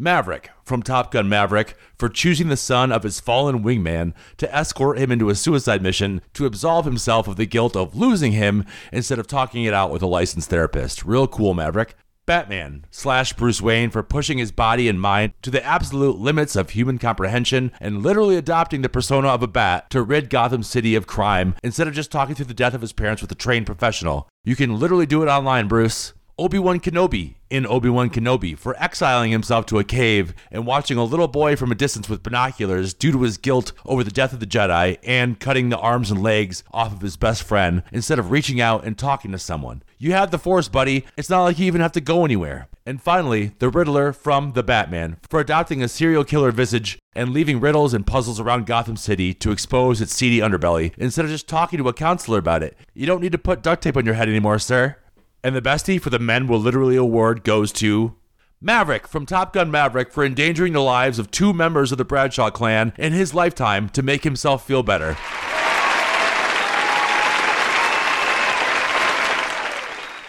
Maverick 0.00 0.50
from 0.64 0.82
Top 0.82 1.10
Gun 1.10 1.28
Maverick 1.28 1.76
for 1.98 2.08
choosing 2.08 2.48
the 2.48 2.56
son 2.56 2.92
of 2.92 3.02
his 3.02 3.18
fallen 3.18 3.64
wingman 3.64 4.14
to 4.36 4.54
escort 4.54 4.96
him 4.96 5.10
into 5.10 5.28
a 5.28 5.34
suicide 5.34 5.82
mission 5.82 6.20
to 6.34 6.46
absolve 6.46 6.84
himself 6.84 7.26
of 7.26 7.34
the 7.36 7.46
guilt 7.46 7.74
of 7.74 7.96
losing 7.96 8.32
him 8.32 8.64
instead 8.92 9.18
of 9.18 9.26
talking 9.26 9.64
it 9.64 9.74
out 9.74 9.90
with 9.90 10.00
a 10.00 10.06
licensed 10.06 10.50
therapist. 10.50 11.04
Real 11.04 11.26
cool, 11.26 11.52
Maverick. 11.52 11.96
Batman 12.26 12.84
slash 12.90 13.32
Bruce 13.32 13.62
Wayne 13.62 13.88
for 13.88 14.02
pushing 14.02 14.36
his 14.36 14.52
body 14.52 14.86
and 14.86 15.00
mind 15.00 15.32
to 15.40 15.50
the 15.50 15.64
absolute 15.64 16.18
limits 16.18 16.56
of 16.56 16.70
human 16.70 16.98
comprehension 16.98 17.72
and 17.80 18.02
literally 18.02 18.36
adopting 18.36 18.82
the 18.82 18.90
persona 18.90 19.28
of 19.28 19.42
a 19.42 19.48
bat 19.48 19.88
to 19.88 20.02
rid 20.02 20.28
Gotham 20.28 20.62
City 20.62 20.94
of 20.94 21.06
crime 21.06 21.54
instead 21.64 21.88
of 21.88 21.94
just 21.94 22.12
talking 22.12 22.34
through 22.34 22.44
the 22.44 22.52
death 22.52 22.74
of 22.74 22.82
his 22.82 22.92
parents 22.92 23.22
with 23.22 23.32
a 23.32 23.34
trained 23.34 23.64
professional. 23.64 24.28
You 24.44 24.56
can 24.56 24.78
literally 24.78 25.06
do 25.06 25.22
it 25.22 25.28
online, 25.28 25.68
Bruce. 25.68 26.12
Obi 26.40 26.56
Wan 26.56 26.78
Kenobi 26.78 27.34
in 27.50 27.66
Obi 27.66 27.88
Wan 27.88 28.10
Kenobi 28.10 28.56
for 28.56 28.80
exiling 28.80 29.32
himself 29.32 29.66
to 29.66 29.80
a 29.80 29.84
cave 29.84 30.34
and 30.52 30.64
watching 30.64 30.96
a 30.96 31.02
little 31.02 31.26
boy 31.26 31.56
from 31.56 31.72
a 31.72 31.74
distance 31.74 32.08
with 32.08 32.22
binoculars 32.22 32.94
due 32.94 33.10
to 33.10 33.22
his 33.22 33.38
guilt 33.38 33.72
over 33.84 34.04
the 34.04 34.12
death 34.12 34.32
of 34.32 34.38
the 34.38 34.46
Jedi 34.46 34.98
and 35.02 35.40
cutting 35.40 35.68
the 35.68 35.78
arms 35.78 36.12
and 36.12 36.22
legs 36.22 36.62
off 36.72 36.92
of 36.92 37.00
his 37.00 37.16
best 37.16 37.42
friend 37.42 37.82
instead 37.90 38.20
of 38.20 38.30
reaching 38.30 38.60
out 38.60 38.84
and 38.84 38.96
talking 38.96 39.32
to 39.32 39.38
someone. 39.38 39.82
You 39.98 40.12
have 40.12 40.30
the 40.30 40.38
Force, 40.38 40.68
buddy. 40.68 41.04
It's 41.16 41.28
not 41.28 41.42
like 41.42 41.58
you 41.58 41.66
even 41.66 41.80
have 41.80 41.90
to 41.92 42.00
go 42.00 42.24
anywhere. 42.24 42.68
And 42.86 43.02
finally, 43.02 43.54
the 43.58 43.68
Riddler 43.68 44.12
from 44.12 44.52
The 44.52 44.62
Batman 44.62 45.16
for 45.28 45.40
adopting 45.40 45.82
a 45.82 45.88
serial 45.88 46.22
killer 46.22 46.52
visage 46.52 47.00
and 47.16 47.30
leaving 47.30 47.58
riddles 47.58 47.92
and 47.92 48.06
puzzles 48.06 48.38
around 48.38 48.66
Gotham 48.66 48.96
City 48.96 49.34
to 49.34 49.50
expose 49.50 50.00
its 50.00 50.14
seedy 50.14 50.38
underbelly 50.38 50.92
instead 50.96 51.24
of 51.24 51.32
just 51.32 51.48
talking 51.48 51.78
to 51.78 51.88
a 51.88 51.92
counselor 51.92 52.38
about 52.38 52.62
it. 52.62 52.78
You 52.94 53.06
don't 53.06 53.20
need 53.20 53.32
to 53.32 53.38
put 53.38 53.60
duct 53.60 53.82
tape 53.82 53.96
on 53.96 54.06
your 54.06 54.14
head 54.14 54.28
anymore, 54.28 54.60
sir. 54.60 54.96
And 55.44 55.54
the 55.54 55.62
bestie 55.62 56.00
for 56.00 56.10
the 56.10 56.18
Men 56.18 56.48
Will 56.48 56.58
Literally 56.58 56.96
award 56.96 57.44
goes 57.44 57.72
to 57.74 58.16
Maverick 58.60 59.06
from 59.06 59.24
Top 59.24 59.52
Gun 59.52 59.70
Maverick 59.70 60.12
for 60.12 60.24
endangering 60.24 60.72
the 60.72 60.80
lives 60.80 61.18
of 61.20 61.30
two 61.30 61.52
members 61.52 61.92
of 61.92 61.98
the 61.98 62.04
Bradshaw 62.04 62.50
clan 62.50 62.92
in 62.98 63.12
his 63.12 63.34
lifetime 63.34 63.88
to 63.90 64.02
make 64.02 64.24
himself 64.24 64.66
feel 64.66 64.82
better. 64.82 65.16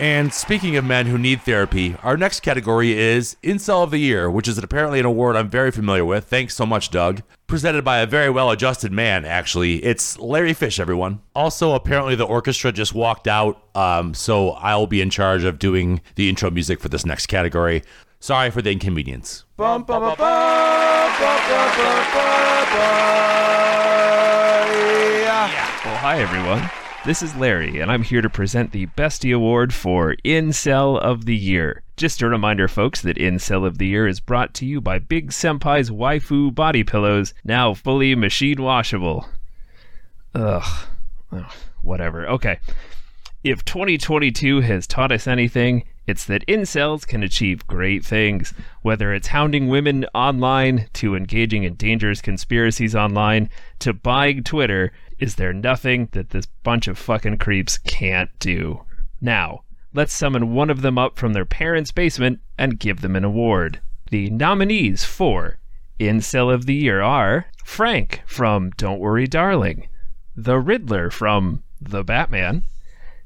And 0.02 0.34
speaking 0.34 0.78
of 0.78 0.86
men 0.86 1.08
who 1.08 1.18
need 1.18 1.42
therapy, 1.42 1.98
our 2.04 2.16
next 2.16 2.40
category 2.40 2.98
is 2.98 3.36
Incel 3.44 3.84
of 3.84 3.92
the 3.92 3.98
Year, 3.98 4.32
which 4.32 4.48
is 4.48 4.58
apparently 4.58 5.02
an 5.02 5.06
award 5.06 5.36
I'm 5.36 5.50
very 5.50 5.72
familiar 5.72 6.06
with. 6.06 6.24
Thanks 6.24 6.56
so 6.56 6.66
much, 6.66 6.90
Doug. 6.90 7.22
Presented 7.48 7.84
by 7.84 8.00
a 8.00 8.06
very 8.06 8.30
well 8.30 8.50
adjusted 8.50 8.94
man, 8.94 9.26
actually. 9.26 9.84
It's 9.84 10.18
Larry 10.18 10.54
Fish, 10.54 10.80
everyone. 10.80 11.20
Also, 11.36 11.74
apparently, 11.74 12.16
the 12.16 12.24
orchestra 12.24 12.72
just 12.72 12.94
walked 12.94 13.28
out, 13.28 13.62
um, 13.76 14.14
so 14.14 14.52
I'll 14.52 14.88
be 14.88 15.02
in 15.02 15.10
charge 15.10 15.44
of 15.44 15.60
doing 15.60 16.00
the 16.16 16.30
intro 16.30 16.50
music 16.50 16.80
for 16.80 16.88
this 16.88 17.06
next 17.06 17.26
category. 17.26 17.84
Sorry 18.22 18.52
for 18.52 18.62
the 18.62 18.72
inconvenience. 18.72 19.44
Well, 19.58 19.84
oh, 19.90 20.16
hi, 26.00 26.22
everyone. 26.22 26.70
This 27.10 27.24
is 27.24 27.36
Larry, 27.36 27.80
and 27.80 27.92
I'm 27.92 28.04
here 28.04 28.22
to 28.22 28.30
present 28.30 28.72
the 28.72 28.86
Bestie 28.86 29.36
Award 29.36 29.74
for 29.74 30.16
Incel 30.24 31.00
of 31.00 31.26
the 31.26 31.36
Year. 31.36 31.82
Just 31.98 32.22
a 32.22 32.30
reminder, 32.30 32.68
folks, 32.68 33.02
that 33.02 33.18
Incel 33.18 33.66
of 33.66 33.80
the 33.80 33.88
Year 33.88 34.08
is 34.08 34.20
brought 34.20 34.54
to 34.54 34.66
you 34.68 34.80
by 34.80 35.00
Big 35.00 35.32
Senpai's 35.32 35.90
waifu 35.90 36.54
body 36.54 36.84
pillows, 36.84 37.34
now 37.44 37.74
fully 37.74 38.14
machine 38.14 38.62
washable. 38.62 39.28
Ugh. 40.36 40.88
Ugh. 41.32 41.52
Whatever. 41.82 42.30
Okay. 42.30 42.60
If 43.44 43.66
2022 43.66 44.62
has 44.62 44.86
taught 44.86 45.12
us 45.12 45.26
anything, 45.26 45.86
it's 46.10 46.26
that 46.26 46.46
incels 46.48 47.06
can 47.06 47.22
achieve 47.22 47.68
great 47.68 48.04
things. 48.04 48.54
Whether 48.82 49.14
it's 49.14 49.28
hounding 49.28 49.68
women 49.68 50.06
online, 50.16 50.90
to 50.94 51.16
engaging 51.16 51.64
in 51.64 51.76
dangerous 51.76 52.20
conspiracies 52.20 52.96
online, 52.96 53.50
to 53.80 53.94
buying 53.94 54.44
Twitter, 54.44 54.92
is 55.20 55.36
there 55.36 55.54
nothing 55.54 56.10
that 56.14 56.32
this 56.32 56.48
bunch 56.64 56.88
of 56.88 56.98
fucking 56.98 57.38
creeps 57.38 57.78
can't 57.78 58.32
do? 58.40 58.84
Now, 59.22 59.62
let's 59.94 60.12
summon 60.12 60.54
one 60.54 60.70
of 60.70 60.82
them 60.82 60.98
up 60.98 61.18
from 61.18 61.34
their 61.34 61.46
parents' 61.46 61.92
basement 61.92 62.40
and 62.58 62.80
give 62.80 63.02
them 63.02 63.16
an 63.16 63.24
award. 63.24 63.80
The 64.10 64.30
nominees 64.32 65.06
for 65.06 65.60
Incel 66.00 66.52
of 66.52 66.66
the 66.66 66.74
Year 66.74 67.02
are 67.02 67.46
Frank 67.64 68.24
from 68.26 68.72
Don't 68.72 69.00
Worry 69.00 69.28
Darling, 69.28 69.88
The 70.36 70.58
Riddler 70.58 71.12
from 71.12 71.64
The 71.80 72.04
Batman, 72.04 72.64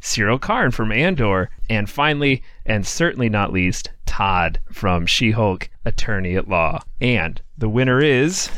Syril 0.03 0.39
Karn 0.39 0.71
from 0.71 0.91
Andor, 0.91 1.49
and 1.69 1.89
finally, 1.89 2.43
and 2.65 2.85
certainly 2.85 3.29
not 3.29 3.53
least, 3.53 3.89
Todd 4.05 4.59
from 4.69 5.05
She 5.05 5.31
Hulk 5.31 5.69
Attorney 5.85 6.35
at 6.35 6.49
Law. 6.49 6.83
And 6.99 7.41
the 7.57 7.69
winner 7.69 8.01
is. 8.01 8.49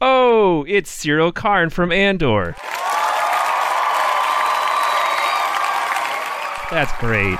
Oh, 0.00 0.64
it's 0.68 0.88
Syril 0.88 1.34
Karn 1.34 1.68
from 1.68 1.90
Andor. 1.90 2.54
That's 6.70 6.92
great. 7.00 7.38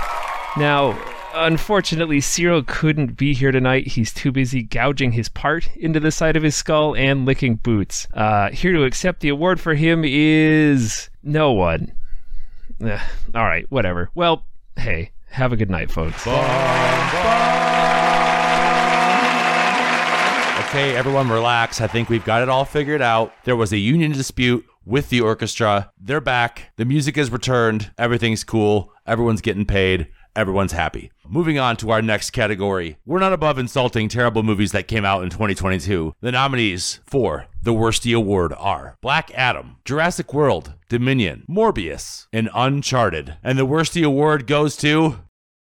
Now, 0.56 1.00
unfortunately, 1.32 2.20
Syril 2.20 2.66
couldn't 2.66 3.16
be 3.16 3.34
here 3.34 3.52
tonight. 3.52 3.86
He's 3.86 4.12
too 4.12 4.32
busy 4.32 4.64
gouging 4.64 5.12
his 5.12 5.28
part 5.28 5.74
into 5.76 6.00
the 6.00 6.10
side 6.10 6.36
of 6.36 6.42
his 6.42 6.56
skull 6.56 6.96
and 6.96 7.24
licking 7.24 7.54
boots. 7.54 8.08
Uh, 8.12 8.50
here 8.50 8.72
to 8.72 8.82
accept 8.82 9.20
the 9.20 9.28
award 9.28 9.60
for 9.60 9.74
him 9.74 10.02
is 10.04 11.08
no 11.22 11.52
one. 11.52 11.92
Ugh, 12.82 13.00
all 13.34 13.44
right, 13.44 13.66
whatever. 13.70 14.10
Well, 14.14 14.44
hey, 14.76 15.12
have 15.30 15.52
a 15.52 15.56
good 15.56 15.70
night, 15.70 15.90
folks. 15.90 16.26
Okay, 20.68 20.94
everyone 20.94 21.28
relax. 21.28 21.80
I 21.80 21.88
think 21.88 22.08
we've 22.08 22.24
got 22.24 22.42
it 22.42 22.48
all 22.48 22.64
figured 22.64 23.02
out. 23.02 23.32
There 23.44 23.56
was 23.56 23.72
a 23.72 23.78
union 23.78 24.12
dispute 24.12 24.64
with 24.84 25.08
the 25.08 25.20
orchestra. 25.20 25.90
They're 26.00 26.20
back. 26.20 26.70
The 26.76 26.84
music 26.84 27.18
is 27.18 27.30
returned. 27.30 27.90
Everything's 27.98 28.44
cool. 28.44 28.92
Everyone's 29.06 29.40
getting 29.40 29.66
paid. 29.66 30.08
Everyone's 30.36 30.72
happy. 30.72 31.10
Moving 31.28 31.58
on 31.58 31.76
to 31.78 31.90
our 31.90 32.00
next 32.00 32.30
category. 32.30 32.96
We're 33.04 33.18
not 33.18 33.32
above 33.32 33.58
insulting 33.58 34.08
terrible 34.08 34.42
movies 34.42 34.72
that 34.72 34.88
came 34.88 35.04
out 35.04 35.22
in 35.22 35.30
2022. 35.30 36.14
The 36.20 36.32
nominees 36.32 37.00
for 37.04 37.46
the 37.62 37.72
Worsty 37.72 38.16
Award 38.16 38.52
are 38.56 38.96
Black 39.00 39.32
Adam, 39.34 39.76
Jurassic 39.84 40.32
World, 40.32 40.74
Dominion, 40.88 41.44
Morbius, 41.48 42.26
and 42.32 42.48
Uncharted. 42.54 43.36
And 43.42 43.58
the 43.58 43.66
Worsty 43.66 44.04
Award 44.04 44.46
goes 44.46 44.76
to 44.78 45.18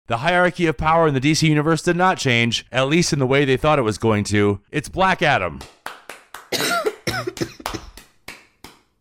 the 0.08 0.18
hierarchy 0.18 0.66
of 0.66 0.76
power 0.76 1.08
in 1.08 1.14
the 1.14 1.20
DC 1.20 1.48
universe 1.48 1.82
did 1.82 1.96
not 1.96 2.16
change, 2.16 2.64
at 2.70 2.88
least 2.88 3.12
in 3.12 3.18
the 3.18 3.26
way 3.26 3.44
they 3.44 3.56
thought 3.56 3.78
it 3.78 3.82
was 3.82 3.98
going 3.98 4.24
to. 4.24 4.60
It's 4.70 4.88
Black 4.88 5.20
Adam. 5.20 5.60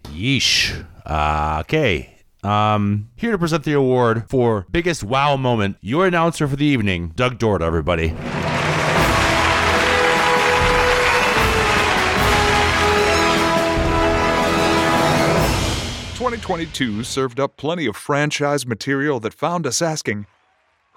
Yeesh. 0.05 0.85
Uh, 1.05 1.57
okay. 1.61 2.14
Um, 2.45 3.09
here 3.15 3.31
to 3.31 3.39
present 3.39 3.63
the 3.63 3.73
award 3.73 4.29
for 4.29 4.67
biggest 4.69 5.03
wow 5.03 5.35
moment, 5.35 5.77
your 5.81 6.05
announcer 6.05 6.47
for 6.47 6.55
the 6.55 6.65
evening, 6.65 7.11
Doug 7.15 7.39
Dorda, 7.39 7.61
everybody. 7.61 8.09
2022 16.15 17.03
served 17.03 17.39
up 17.39 17.57
plenty 17.57 17.87
of 17.87 17.95
franchise 17.95 18.67
material 18.67 19.19
that 19.19 19.33
found 19.33 19.65
us 19.65 19.81
asking, 19.81 20.27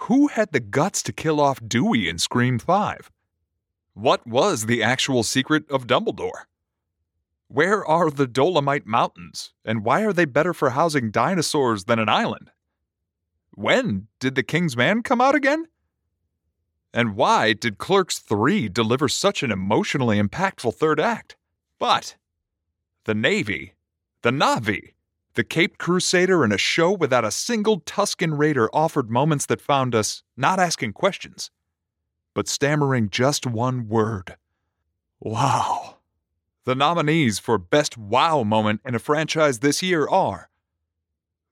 who 0.03 0.27
had 0.29 0.53
the 0.53 0.61
guts 0.61 1.03
to 1.03 1.15
kill 1.15 1.41
off 1.41 1.67
Dewey 1.67 2.11
in 2.11 2.19
Scream 2.19 2.59
5? 2.59 3.11
What 3.95 4.27
was 4.27 4.67
the 4.67 4.83
actual 4.83 5.23
secret 5.23 5.65
of 5.71 5.87
Dumbledore? 5.87 6.48
Where 7.49 7.85
are 7.85 8.11
the 8.11 8.27
Dolomite 8.27 8.87
Mountains, 8.87 9.55
and 9.65 9.83
why 9.83 10.03
are 10.03 10.13
they 10.13 10.27
better 10.27 10.53
for 10.53 10.71
housing 10.71 11.11
dinosaurs 11.11 11.85
than 11.85 11.99
an 11.99 12.09
island? 12.09 12.51
When 13.55 14.09
did 14.21 14.35
The 14.35 14.43
King's 14.43 14.77
Man 14.77 15.03
come 15.03 15.21
out 15.21 15.35
again? 15.35 15.67
And 16.93 17.17
why 17.17 17.55
did 17.55 17.79
Clerks 17.79 18.19
3 18.19 18.69
deliver 18.69 19.09
such 19.09 19.43
an 19.43 19.51
emotionally 19.51 20.21
impactful 20.21 20.75
third 20.75 21.01
act? 21.01 21.37
But 21.79 22.17
the 23.05 23.15
Navy, 23.15 23.75
the 24.23 24.31
Navi, 24.31 24.93
the 25.35 25.45
Cape 25.45 25.79
Crusader, 25.79 26.45
and 26.45 26.53
a 26.53 26.59
show 26.59 26.93
without 26.93 27.25
a 27.25 27.31
single 27.31 27.81
Tusken 27.81 28.37
Raider 28.37 28.69
offered 28.73 29.11
moments 29.11 29.47
that 29.47 29.61
found 29.61 29.95
us 29.95 30.23
not 30.37 30.59
asking 30.59 30.93
questions, 30.93 31.51
but 32.35 32.49
stammering 32.49 33.09
just 33.11 33.47
one 33.47 33.89
word 33.89 34.37
Wow. 35.21 35.98
The 36.69 36.75
nominees 36.75 37.39
for 37.39 37.57
Best 37.57 37.97
Wow 37.97 38.43
Moment 38.43 38.83
in 38.85 38.95
a 38.95 38.99
franchise 38.99 39.61
this 39.61 39.83
year 39.83 40.07
are 40.07 40.51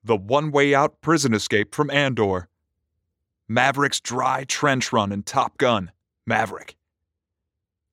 The 0.05 0.15
One 0.15 0.51
Way 0.51 0.75
Out 0.75 1.01
Prison 1.01 1.33
Escape 1.33 1.75
from 1.75 1.89
Andor, 1.89 2.51
Maverick's 3.49 3.99
Dry 3.99 4.45
Trench 4.45 4.93
Run 4.93 5.13
in 5.13 5.23
Top 5.23 5.57
Gun, 5.57 5.91
Maverick, 6.27 6.77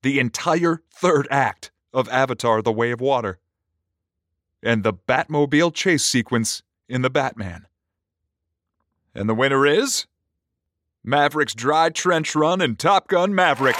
the 0.02 0.20
entire 0.20 0.82
third 0.90 1.26
act 1.30 1.70
of 1.94 2.10
Avatar 2.10 2.60
The 2.60 2.70
Way 2.70 2.90
of 2.90 3.00
Water, 3.00 3.38
and 4.62 4.84
the 4.84 4.92
Batmobile 4.92 5.72
chase 5.72 6.04
sequence 6.04 6.62
in 6.90 7.00
The 7.00 7.08
Batman. 7.08 7.66
And 9.14 9.30
the 9.30 9.34
winner 9.34 9.66
is 9.66 10.06
Maverick's 11.02 11.54
Dry 11.54 11.88
Trench 11.88 12.36
Run, 12.36 12.60
and 12.60 12.78
Top 12.78 13.08
Gun 13.08 13.34
Maverick. 13.34 13.76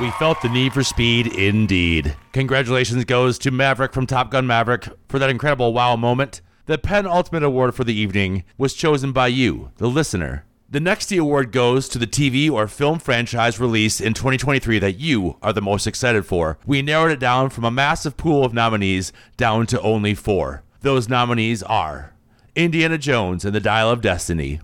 We 0.00 0.12
felt 0.12 0.40
the 0.42 0.48
need 0.48 0.72
for 0.72 0.84
speed 0.84 1.26
indeed. 1.26 2.16
Congratulations 2.30 3.04
goes 3.04 3.36
to 3.40 3.50
Maverick 3.50 3.92
from 3.92 4.06
Top 4.06 4.30
Gun 4.30 4.46
Maverick 4.46 4.88
for 5.08 5.18
that 5.18 5.28
incredible 5.28 5.72
wow 5.72 5.96
moment. 5.96 6.40
The 6.66 6.78
penultimate 6.78 7.42
award 7.42 7.74
for 7.74 7.82
the 7.82 7.94
evening 7.98 8.44
was 8.56 8.74
chosen 8.74 9.10
by 9.10 9.26
you, 9.26 9.72
the 9.78 9.88
listener. 9.88 10.44
The 10.70 10.78
next 10.78 11.10
award 11.10 11.50
goes 11.50 11.88
to 11.88 11.98
the 11.98 12.06
TV 12.06 12.48
or 12.48 12.68
film 12.68 13.00
franchise 13.00 13.58
release 13.58 14.00
in 14.00 14.14
2023 14.14 14.78
that 14.78 15.00
you 15.00 15.36
are 15.42 15.52
the 15.52 15.60
most 15.60 15.84
excited 15.88 16.24
for. 16.24 16.58
We 16.64 16.80
narrowed 16.80 17.10
it 17.10 17.18
down 17.18 17.50
from 17.50 17.64
a 17.64 17.70
massive 17.72 18.16
pool 18.16 18.44
of 18.44 18.54
nominees 18.54 19.12
down 19.36 19.66
to 19.66 19.80
only 19.80 20.14
four. 20.14 20.62
Those 20.82 21.08
nominees 21.08 21.64
are 21.64 22.14
Indiana 22.54 22.98
Jones 22.98 23.44
and 23.44 23.52
the 23.52 23.58
Dial 23.58 23.90
of 23.90 24.00
Destiny, 24.00 24.60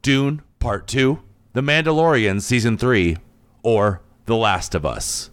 Dune 0.00 0.42
Part 0.58 0.88
2, 0.88 1.20
The 1.52 1.60
Mandalorian 1.60 2.42
Season 2.42 2.76
3, 2.76 3.18
or 3.62 4.02
The 4.32 4.36
Last 4.38 4.74
of 4.74 4.86
Us, 4.86 5.28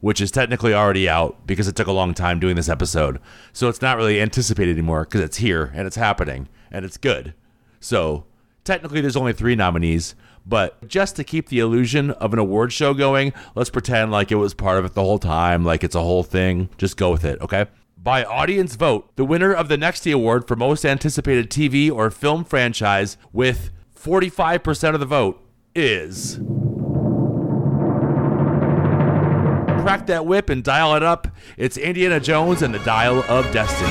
which 0.00 0.20
is 0.20 0.30
technically 0.30 0.74
already 0.74 1.08
out 1.08 1.46
because 1.46 1.66
it 1.68 1.74
took 1.74 1.86
a 1.86 1.92
long 1.92 2.12
time 2.12 2.38
doing 2.38 2.54
this 2.54 2.68
episode. 2.68 3.18
So 3.54 3.70
it's 3.70 3.80
not 3.80 3.96
really 3.96 4.20
anticipated 4.20 4.72
anymore 4.72 5.04
because 5.04 5.22
it's 5.22 5.38
here 5.38 5.72
and 5.74 5.86
it's 5.86 5.96
happening 5.96 6.46
and 6.70 6.84
it's 6.84 6.98
good. 6.98 7.32
So 7.80 8.26
technically 8.62 9.00
there's 9.00 9.16
only 9.16 9.32
three 9.32 9.54
nominees, 9.54 10.14
but 10.44 10.86
just 10.86 11.16
to 11.16 11.24
keep 11.24 11.48
the 11.48 11.60
illusion 11.60 12.10
of 12.10 12.34
an 12.34 12.38
award 12.38 12.74
show 12.74 12.92
going, 12.92 13.32
let's 13.54 13.70
pretend 13.70 14.10
like 14.10 14.30
it 14.30 14.34
was 14.34 14.52
part 14.52 14.78
of 14.78 14.84
it 14.84 14.92
the 14.92 15.00
whole 15.00 15.18
time, 15.18 15.64
like 15.64 15.82
it's 15.82 15.94
a 15.94 16.02
whole 16.02 16.22
thing. 16.22 16.68
Just 16.76 16.98
go 16.98 17.10
with 17.10 17.24
it, 17.24 17.40
okay? 17.40 17.68
By 17.96 18.22
audience 18.22 18.76
vote, 18.76 19.16
the 19.16 19.24
winner 19.24 19.54
of 19.54 19.68
the 19.68 19.78
Nexty 19.78 20.12
Award 20.12 20.46
for 20.46 20.56
most 20.56 20.84
anticipated 20.84 21.48
TV 21.48 21.90
or 21.90 22.10
film 22.10 22.44
franchise 22.44 23.16
with 23.32 23.70
45% 23.98 24.92
of 24.92 25.00
the 25.00 25.06
vote 25.06 25.42
is. 25.74 26.38
Crack 29.82 30.06
that 30.06 30.26
whip 30.26 30.50
and 30.50 30.62
dial 30.62 30.94
it 30.94 31.02
up. 31.02 31.26
It's 31.56 31.78
Indiana 31.78 32.20
Jones 32.20 32.60
and 32.60 32.74
the 32.74 32.78
Dial 32.80 33.24
of 33.28 33.50
Destiny. 33.50 33.88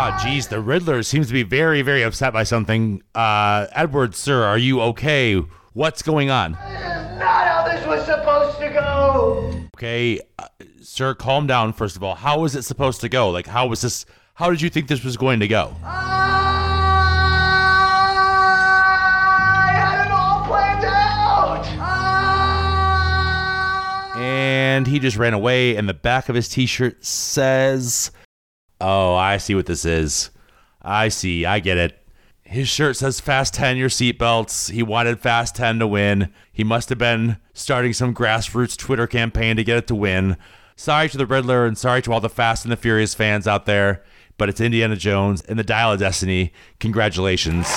Ah, 0.00 0.18
geez, 0.22 0.46
the 0.46 0.60
Riddler 0.60 1.02
seems 1.02 1.26
to 1.26 1.32
be 1.32 1.42
very, 1.42 1.82
very 1.82 2.04
upset 2.04 2.32
by 2.32 2.44
something. 2.44 3.02
Uh, 3.14 3.66
Edward, 3.72 4.14
sir, 4.14 4.44
are 4.44 4.56
you 4.56 4.80
okay? 4.80 5.42
What's 5.78 6.02
going 6.02 6.28
on? 6.28 6.52
Not 6.54 7.46
how 7.46 7.64
this 7.64 7.86
was 7.86 8.04
supposed 8.04 8.58
to 8.58 8.68
go. 8.68 9.54
Okay, 9.76 10.20
uh, 10.36 10.48
sir, 10.82 11.14
calm 11.14 11.46
down. 11.46 11.72
First 11.72 11.94
of 11.94 12.02
all, 12.02 12.16
how 12.16 12.40
was 12.40 12.56
it 12.56 12.62
supposed 12.62 13.00
to 13.02 13.08
go? 13.08 13.30
Like, 13.30 13.46
how 13.46 13.68
was 13.68 13.82
this? 13.82 14.04
How 14.34 14.50
did 14.50 14.60
you 14.60 14.70
think 14.70 14.88
this 14.88 15.04
was 15.04 15.16
going 15.16 15.38
to 15.38 15.46
go? 15.46 15.76
I 15.84 16.00
had 19.72 20.04
it 20.04 20.10
all 20.10 20.44
planned 20.46 20.84
out. 20.84 21.64
And 24.16 24.84
he 24.88 24.98
just 24.98 25.16
ran 25.16 25.32
away, 25.32 25.76
and 25.76 25.88
the 25.88 25.94
back 25.94 26.28
of 26.28 26.34
his 26.34 26.48
T-shirt 26.48 27.04
says, 27.04 28.10
"Oh, 28.80 29.14
I 29.14 29.36
see 29.36 29.54
what 29.54 29.66
this 29.66 29.84
is. 29.84 30.30
I 30.82 31.06
see. 31.06 31.46
I 31.46 31.60
get 31.60 31.78
it." 31.78 32.07
His 32.50 32.66
shirt 32.66 32.96
says 32.96 33.20
Fast 33.20 33.52
10 33.52 33.76
your 33.76 33.90
seatbelts. 33.90 34.70
He 34.70 34.82
wanted 34.82 35.20
Fast 35.20 35.54
10 35.56 35.80
to 35.80 35.86
win. 35.86 36.32
He 36.50 36.64
must 36.64 36.88
have 36.88 36.96
been 36.96 37.36
starting 37.52 37.92
some 37.92 38.14
grassroots 38.14 38.74
Twitter 38.74 39.06
campaign 39.06 39.56
to 39.56 39.64
get 39.64 39.76
it 39.76 39.86
to 39.88 39.94
win. 39.94 40.38
Sorry 40.74 41.10
to 41.10 41.18
the 41.18 41.26
Riddler 41.26 41.66
and 41.66 41.76
sorry 41.76 42.00
to 42.00 42.12
all 42.12 42.22
the 42.22 42.30
Fast 42.30 42.64
and 42.64 42.72
the 42.72 42.76
Furious 42.76 43.12
fans 43.12 43.46
out 43.46 43.66
there, 43.66 44.02
but 44.38 44.48
it's 44.48 44.62
Indiana 44.62 44.96
Jones 44.96 45.42
and 45.42 45.58
the 45.58 45.62
Dial 45.62 45.92
of 45.92 46.00
Destiny. 46.00 46.54
Congratulations. 46.80 47.68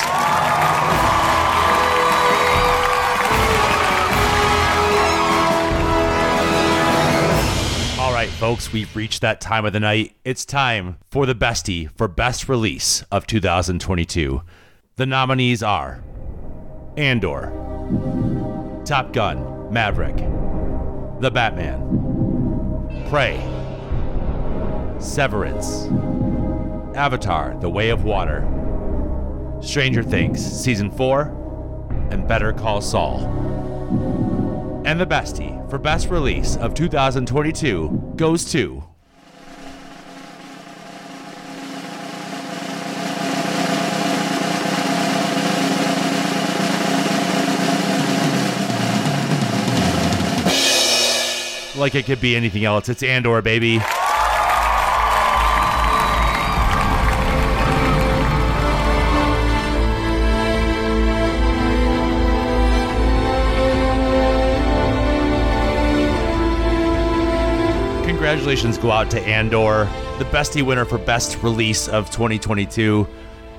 Folks, 8.41 8.73
we've 8.73 8.95
reached 8.95 9.21
that 9.21 9.39
time 9.39 9.65
of 9.65 9.73
the 9.73 9.79
night. 9.79 10.15
It's 10.25 10.45
time 10.45 10.97
for 11.12 11.27
the 11.27 11.36
bestie 11.36 11.91
for 11.95 12.07
best 12.07 12.49
release 12.49 13.03
of 13.12 13.27
2022. 13.27 14.41
The 15.01 15.07
nominees 15.07 15.63
are 15.63 15.99
Andor, 16.95 17.51
Top 18.85 19.11
Gun, 19.13 19.73
Maverick, 19.73 20.15
The 21.19 21.31
Batman, 21.31 23.07
Prey, 23.09 23.37
Severance, 24.99 25.87
Avatar, 26.95 27.57
The 27.59 27.67
Way 27.67 27.89
of 27.89 28.03
Water, 28.03 28.47
Stranger 29.59 30.03
Things, 30.03 30.39
Season 30.39 30.91
4, 30.91 32.07
and 32.11 32.27
Better 32.27 32.53
Call 32.53 32.79
Saul. 32.79 33.25
And 34.85 34.99
the 34.99 35.07
bestie 35.07 35.67
for 35.71 35.79
best 35.79 36.11
release 36.11 36.57
of 36.57 36.75
2022 36.75 38.13
goes 38.17 38.45
to. 38.51 38.90
Like 51.82 51.96
it 51.96 52.06
could 52.06 52.22
be 52.22 52.36
anything 52.36 52.63
else. 52.63 52.89
It's 52.89 53.02
Andor, 53.02 53.41
baby. 53.41 53.80
Congratulations 68.06 68.78
go 68.78 68.91
out 68.91 69.10
to 69.10 69.20
Andor, 69.22 69.86
the 70.20 70.26
bestie 70.26 70.62
winner 70.62 70.86
for 70.86 71.00
best 71.00 71.41
release 71.41 71.88
of 71.88 72.12
2022. 72.12 73.08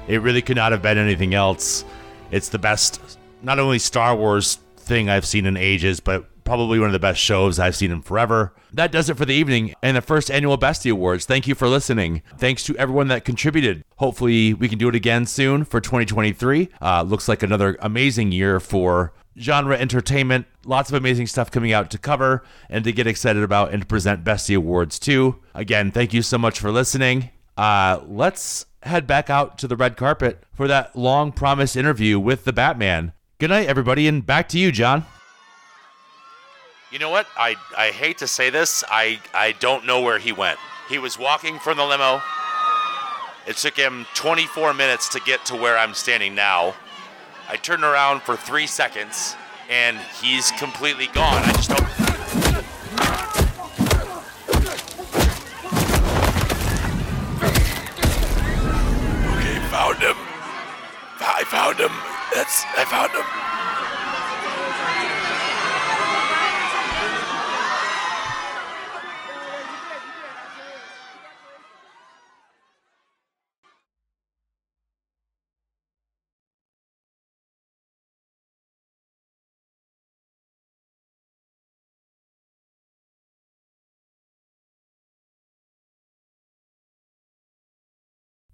It 0.06 0.22
really 0.22 0.42
could 0.42 0.54
not 0.54 0.70
have 0.70 0.80
been 0.80 0.96
anything 0.96 1.34
else. 1.34 1.84
It's 2.30 2.50
the 2.50 2.60
best, 2.60 3.18
not 3.42 3.58
only 3.58 3.80
Star 3.80 4.14
Wars 4.14 4.60
thing 4.76 5.10
I've 5.10 5.26
seen 5.26 5.44
in 5.44 5.56
ages, 5.56 5.98
but 5.98 6.28
probably 6.44 6.78
one 6.78 6.88
of 6.88 6.92
the 6.92 6.98
best 6.98 7.20
shows 7.20 7.58
I've 7.58 7.76
seen 7.76 7.90
in 7.90 8.02
forever. 8.02 8.54
That 8.72 8.92
does 8.92 9.08
it 9.08 9.16
for 9.16 9.24
the 9.24 9.34
evening 9.34 9.74
and 9.82 9.96
the 9.96 10.02
first 10.02 10.30
annual 10.30 10.58
Bestie 10.58 10.92
Awards. 10.92 11.24
Thank 11.24 11.46
you 11.46 11.54
for 11.54 11.68
listening. 11.68 12.22
Thanks 12.38 12.64
to 12.64 12.76
everyone 12.76 13.08
that 13.08 13.24
contributed. 13.24 13.84
Hopefully, 13.96 14.54
we 14.54 14.68
can 14.68 14.78
do 14.78 14.88
it 14.88 14.94
again 14.94 15.26
soon 15.26 15.64
for 15.64 15.80
2023. 15.80 16.68
Uh, 16.80 17.02
looks 17.02 17.28
like 17.28 17.42
another 17.42 17.76
amazing 17.80 18.32
year 18.32 18.60
for 18.60 19.12
genre 19.38 19.76
entertainment. 19.76 20.46
Lots 20.64 20.90
of 20.90 20.94
amazing 20.94 21.26
stuff 21.26 21.50
coming 21.50 21.72
out 21.72 21.90
to 21.90 21.98
cover 21.98 22.44
and 22.68 22.84
to 22.84 22.92
get 22.92 23.06
excited 23.06 23.42
about 23.42 23.72
and 23.72 23.82
to 23.82 23.86
present 23.86 24.24
Bestie 24.24 24.56
Awards 24.56 24.98
too. 24.98 25.40
Again, 25.54 25.90
thank 25.90 26.12
you 26.12 26.22
so 26.22 26.38
much 26.38 26.60
for 26.60 26.70
listening. 26.70 27.30
Uh, 27.56 28.00
let's 28.06 28.66
head 28.82 29.06
back 29.06 29.30
out 29.30 29.58
to 29.58 29.68
the 29.68 29.76
red 29.76 29.96
carpet 29.96 30.42
for 30.52 30.66
that 30.68 30.96
long 30.96 31.32
promised 31.32 31.76
interview 31.76 32.18
with 32.18 32.44
the 32.44 32.52
Batman. 32.52 33.12
Good 33.38 33.50
night, 33.50 33.66
everybody, 33.66 34.06
and 34.06 34.24
back 34.24 34.48
to 34.50 34.58
you, 34.58 34.70
John. 34.70 35.04
You 36.92 36.98
know 36.98 37.08
what? 37.08 37.26
I 37.38 37.56
I 37.74 37.86
hate 37.88 38.18
to 38.18 38.26
say 38.26 38.50
this. 38.50 38.84
I 38.86 39.18
I 39.32 39.52
don't 39.52 39.86
know 39.86 40.02
where 40.02 40.18
he 40.18 40.30
went. 40.30 40.58
He 40.90 40.98
was 40.98 41.18
walking 41.18 41.58
from 41.58 41.78
the 41.78 41.86
limo. 41.86 42.20
It 43.46 43.56
took 43.56 43.74
him 43.78 44.04
24 44.14 44.74
minutes 44.74 45.08
to 45.08 45.20
get 45.20 45.46
to 45.46 45.56
where 45.56 45.78
I'm 45.78 45.94
standing 45.94 46.34
now. 46.34 46.74
I 47.48 47.56
turned 47.56 47.82
around 47.82 48.20
for 48.20 48.36
three 48.36 48.66
seconds, 48.66 49.36
and 49.70 49.96
he's 50.20 50.50
completely 50.52 51.06
gone. 51.06 51.42
I 51.42 51.52
just 51.52 51.70
don't. 51.70 51.80
Okay, 59.38 59.58
found 59.70 59.96
him. 59.96 60.16
I 61.20 61.42
found 61.46 61.78
him. 61.78 61.92
That's 62.34 62.64
I 62.76 62.84
found 62.84 63.12
him. 63.12 63.71